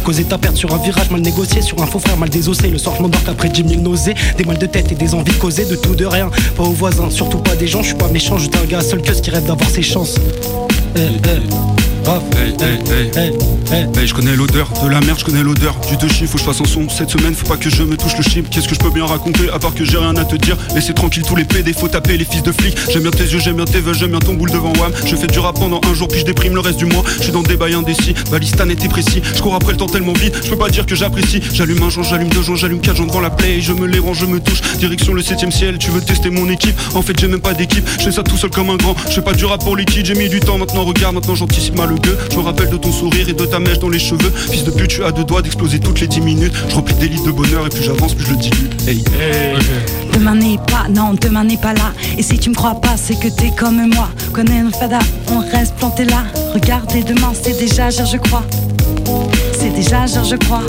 [0.04, 1.60] Causer ta perte sur un virage, mal négocié.
[1.60, 2.68] Sur un faux frère, mal désossé.
[2.68, 4.14] Le soir, je m'endors qu'après 10 000 nausées.
[4.38, 6.30] Des mal de tête et des envies causées de tout, de rien.
[6.56, 7.82] Pas aux voisins, surtout pas des gens.
[7.82, 10.16] Je suis pas méchant, juste un gars seul que qui rêve d'avoir ses chances.
[10.96, 11.81] Eh, eh.
[12.04, 13.10] Hey, hey, hey.
[13.14, 14.06] hey, hey.
[14.08, 16.44] Je connais l'odeur de la merde, je connais l'odeur du deux chiffres, faut que je
[16.44, 18.50] fasse un son cette semaine, faut pas que je me touche le chip.
[18.50, 20.56] Qu'est-ce que je peux bien raconter à part que j'ai rien à te dire?
[20.74, 22.76] Laissez tranquille tous les PD, faut taper les fils de flics.
[22.90, 24.90] J'aime bien tes yeux, j'aime bien tes vœux, j'aime bien ton boule devant WAM.
[25.06, 27.04] Je fais du rap pendant un jour, puis je déprime le reste du mois.
[27.18, 29.22] Je suis dans des bails indécis, Balistan était précis.
[29.36, 31.40] Je cours après le temps tellement vite, je peux pas dire que j'apprécie.
[31.54, 33.60] J'allume un joint, j'allume deux joints, j'allume quatre joints devant la play.
[33.60, 34.60] Je me les range, je me touche.
[34.78, 36.74] Direction le 7ème ciel, tu veux tester mon équipe?
[36.94, 38.96] En fait, j'ai même pas d'équipe, je fais ça tout seul comme un grand.
[39.06, 40.58] Je fais pas du rap pour les kids, j'ai mis du temps.
[40.58, 42.18] Maintenant, regarde, maintenant j'anticipe mal le gueux.
[42.30, 44.30] Je me rappelle de ton sourire et de ta mèche dans les cheveux.
[44.50, 46.52] Fils de pute, tu as deux doigts d'exploser toutes les 10 minutes.
[46.68, 48.70] Je remplis des listes de bonheur et plus j'avance, plus je le dilue.
[48.86, 49.04] Hey.
[50.12, 51.92] Demain n'est pas, non, demain n'est pas là.
[52.18, 54.08] Et si tu me crois pas, c'est que t'es comme moi.
[54.32, 56.24] Connais le fada, on reste planté là.
[56.54, 58.44] Regardez demain, c'est déjà gère, je crois.
[59.74, 60.62] Déjà gère, je crois.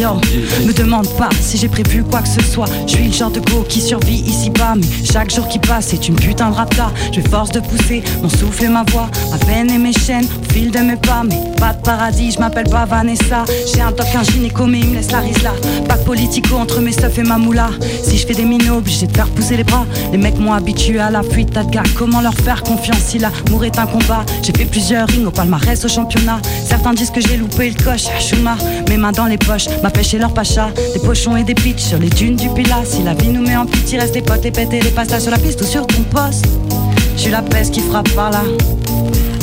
[0.00, 0.20] Yo,
[0.66, 2.66] me demande pas si j'ai prévu quoi que ce soit.
[2.86, 4.74] Je suis le genre de go qui survit ici bas.
[4.76, 6.92] Mais chaque jour qui passe, c'est une putain de rapta.
[7.12, 10.52] Je force de pousser mon souffle et ma voix, ma peine et mes chaînes, au
[10.52, 11.22] fil de mes pas.
[11.28, 12.86] Mais pas de paradis, je m'appelle pas.
[13.74, 15.52] J'ai un toc, un gynéco, mais il me laisse la rise là.
[15.88, 17.70] Pas de politico entre mes stuff et ma moula.
[18.02, 19.86] Si je fais des minots, obligé de faire pousser les bras.
[20.12, 21.82] Les mecs m'ont habitué à la fuite, tas de gars.
[21.96, 24.24] Comment leur faire confiance si l'amour est un combat?
[24.42, 26.40] J'ai fait plusieurs rings au palmarès au championnat.
[26.68, 28.04] Certains disent que j'ai loupé le coche.
[28.88, 30.70] Mes mains dans les poches, ma pêche et leur pacha.
[30.92, 32.84] Des pochons et des pitchs sur les dunes du Pilat.
[32.84, 35.30] Si la vie nous met en pitié, reste les potes et péter les passages sur
[35.30, 36.44] la piste ou sur ton poste.
[37.16, 38.42] Je suis la peste qui frappe par là.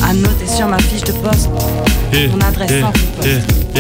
[0.08, 1.50] À noter sur ma fiche de poste.
[2.14, 2.94] Eh, Mon adresse sans
[3.26, 3.40] eh,
[3.76, 3.80] eh.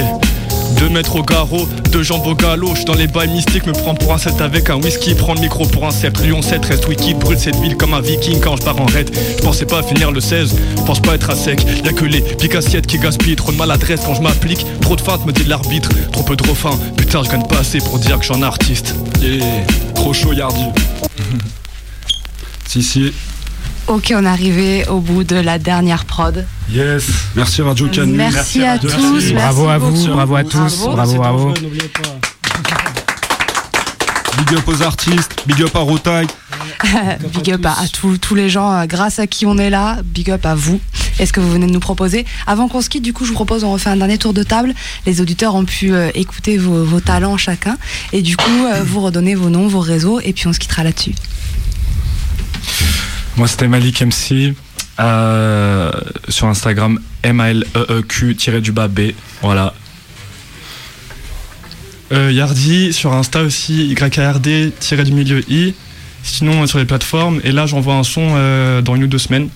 [0.83, 2.71] Deux mètres au garrot, deux jambes au galop.
[2.71, 5.15] Je suis dans les bails mystiques, me prends pour un set avec un whisky.
[5.15, 6.23] Prends le micro pour un sceptre.
[6.23, 9.09] Lyon 7 reste wiki, brûle cette ville comme un viking quand je pars en raid.
[9.37, 11.65] Je pensais pas finir le 16, je pense pas être à sec.
[11.85, 13.37] Y'a que les piques assiettes qui gaspillent.
[13.37, 14.65] Trop de maladresse quand je m'applique.
[14.81, 15.89] Trop de feinte me dit l'arbitre.
[16.11, 16.77] Trop peu de refrain.
[16.97, 18.93] Putain, je gagne pas assez pour dire que je suis un artiste.
[19.21, 19.65] Yeah,
[19.95, 20.65] trop chaud, Yardi.
[22.67, 23.13] si, si.
[23.87, 26.45] Ok, on est arrivé au bout de la dernière prod.
[26.71, 27.03] Yes.
[27.35, 28.13] Merci Radio Canu.
[28.13, 28.87] Merci, à, tous.
[29.13, 30.91] merci Bravo à vous, bravo à tous, Bravo.
[30.93, 31.53] bravo, bravo.
[31.61, 32.01] N'oubliez pas.
[34.37, 36.25] Big up aux artistes, big up à Rotaille.
[37.35, 39.97] big up à, à tous- tous les gens euh, grâce à qui on est là.
[40.03, 40.79] Big up à vous.
[41.19, 42.25] Est-ce que vous venez de nous proposer?
[42.47, 44.41] Avant qu'on se quitte, du coup, je vous propose, on refait un dernier tour de
[44.43, 44.73] table.
[45.05, 47.77] Les auditeurs ont pu euh, écouter vos, vos talents chacun.
[48.11, 50.19] Et du coup, euh, vous redonnez vos noms, vos réseaux.
[50.19, 51.13] Et puis on se quittera là-dessus.
[53.37, 54.53] Moi, c'était Malik MC.
[54.99, 55.91] euh,
[56.29, 59.11] sur Instagram, M-A-L-E-E-Q-du bas B.
[59.41, 59.73] Voilà.
[62.11, 65.73] Euh, Yardi sur Insta aussi, YARD tiré du milieu I.
[66.23, 67.41] Sinon euh, sur les plateformes.
[67.43, 69.49] Et là j'envoie un son euh, dans une ou deux semaines.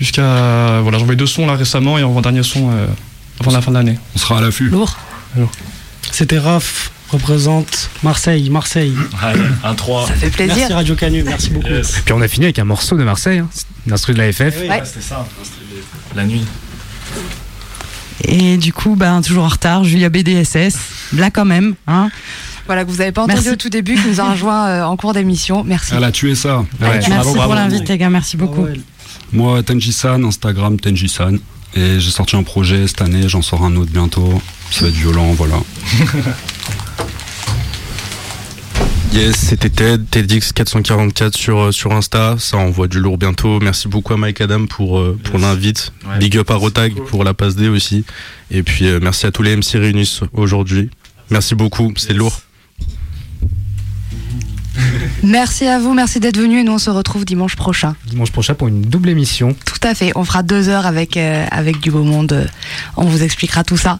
[0.00, 0.80] Jusqu'à.
[0.82, 2.86] Voilà, j'ai envoyé deux sons là récemment et on envoie un dernier son euh,
[3.38, 3.98] avant la fin de l'année.
[4.16, 4.68] On sera à l'affût.
[4.68, 4.96] Lourd.
[6.10, 8.94] C'était Raph, représente Marseille, Marseille.
[9.20, 10.08] Allez, un 3.
[10.08, 10.56] Ça fait plaisir.
[10.56, 11.68] Merci Radio Canu, merci beaucoup.
[12.04, 13.48] Puis on a fini avec un morceau de Marseille, hein,
[13.86, 14.54] l'instru de la FF.
[14.60, 14.68] Oui.
[14.68, 14.82] Ouais.
[14.84, 15.26] C'était ça.
[16.14, 16.44] La nuit.
[18.22, 20.76] Et du coup, ben, toujours en retard, Julia BDSS,
[21.14, 21.74] là quand même.
[21.86, 22.10] Hein.
[22.66, 23.50] Voilà, que vous n'avez pas entendu Merci.
[23.50, 25.64] au tout début, qui nous a rejoint euh, en cours d'émission.
[25.64, 25.94] Merci.
[25.96, 26.58] Elle a tué ça.
[26.58, 26.66] Ouais.
[26.80, 27.54] merci bravo, pour bravo.
[27.54, 28.62] l'invite, les gars, merci beaucoup.
[28.62, 28.80] Ouais.
[29.32, 31.38] Moi, Tenji-san, Instagram Tenji-san.
[31.74, 34.40] Et j'ai sorti un projet cette année, j'en sors un autre bientôt.
[34.70, 35.56] Ça va être violent, voilà.
[39.12, 42.36] Yes, c'était Ted, TEDx444 sur, euh, sur Insta.
[42.38, 43.58] Ça envoie du lourd bientôt.
[43.60, 45.42] Merci beaucoup à Mike Adam pour, euh, pour Yes.
[45.42, 45.92] l'invite.
[46.08, 46.18] Ouais.
[46.18, 48.04] Big up à Rotag pour la passe D aussi.
[48.52, 50.90] Et puis euh, merci à tous les MC réunis aujourd'hui.
[51.28, 52.40] Merci beaucoup, c'est lourd.
[55.24, 56.60] Merci à vous, merci d'être venus.
[56.60, 57.96] Et nous, on se retrouve dimanche prochain.
[58.06, 59.56] Dimanche prochain pour une double émission.
[59.66, 60.12] Tout à fait.
[60.14, 62.48] On fera deux heures avec, euh, avec du beau monde.
[62.96, 63.98] On vous expliquera tout ça.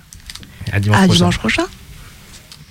[0.73, 1.17] À dimanche à prochain.
[1.17, 1.65] dimanche prochain.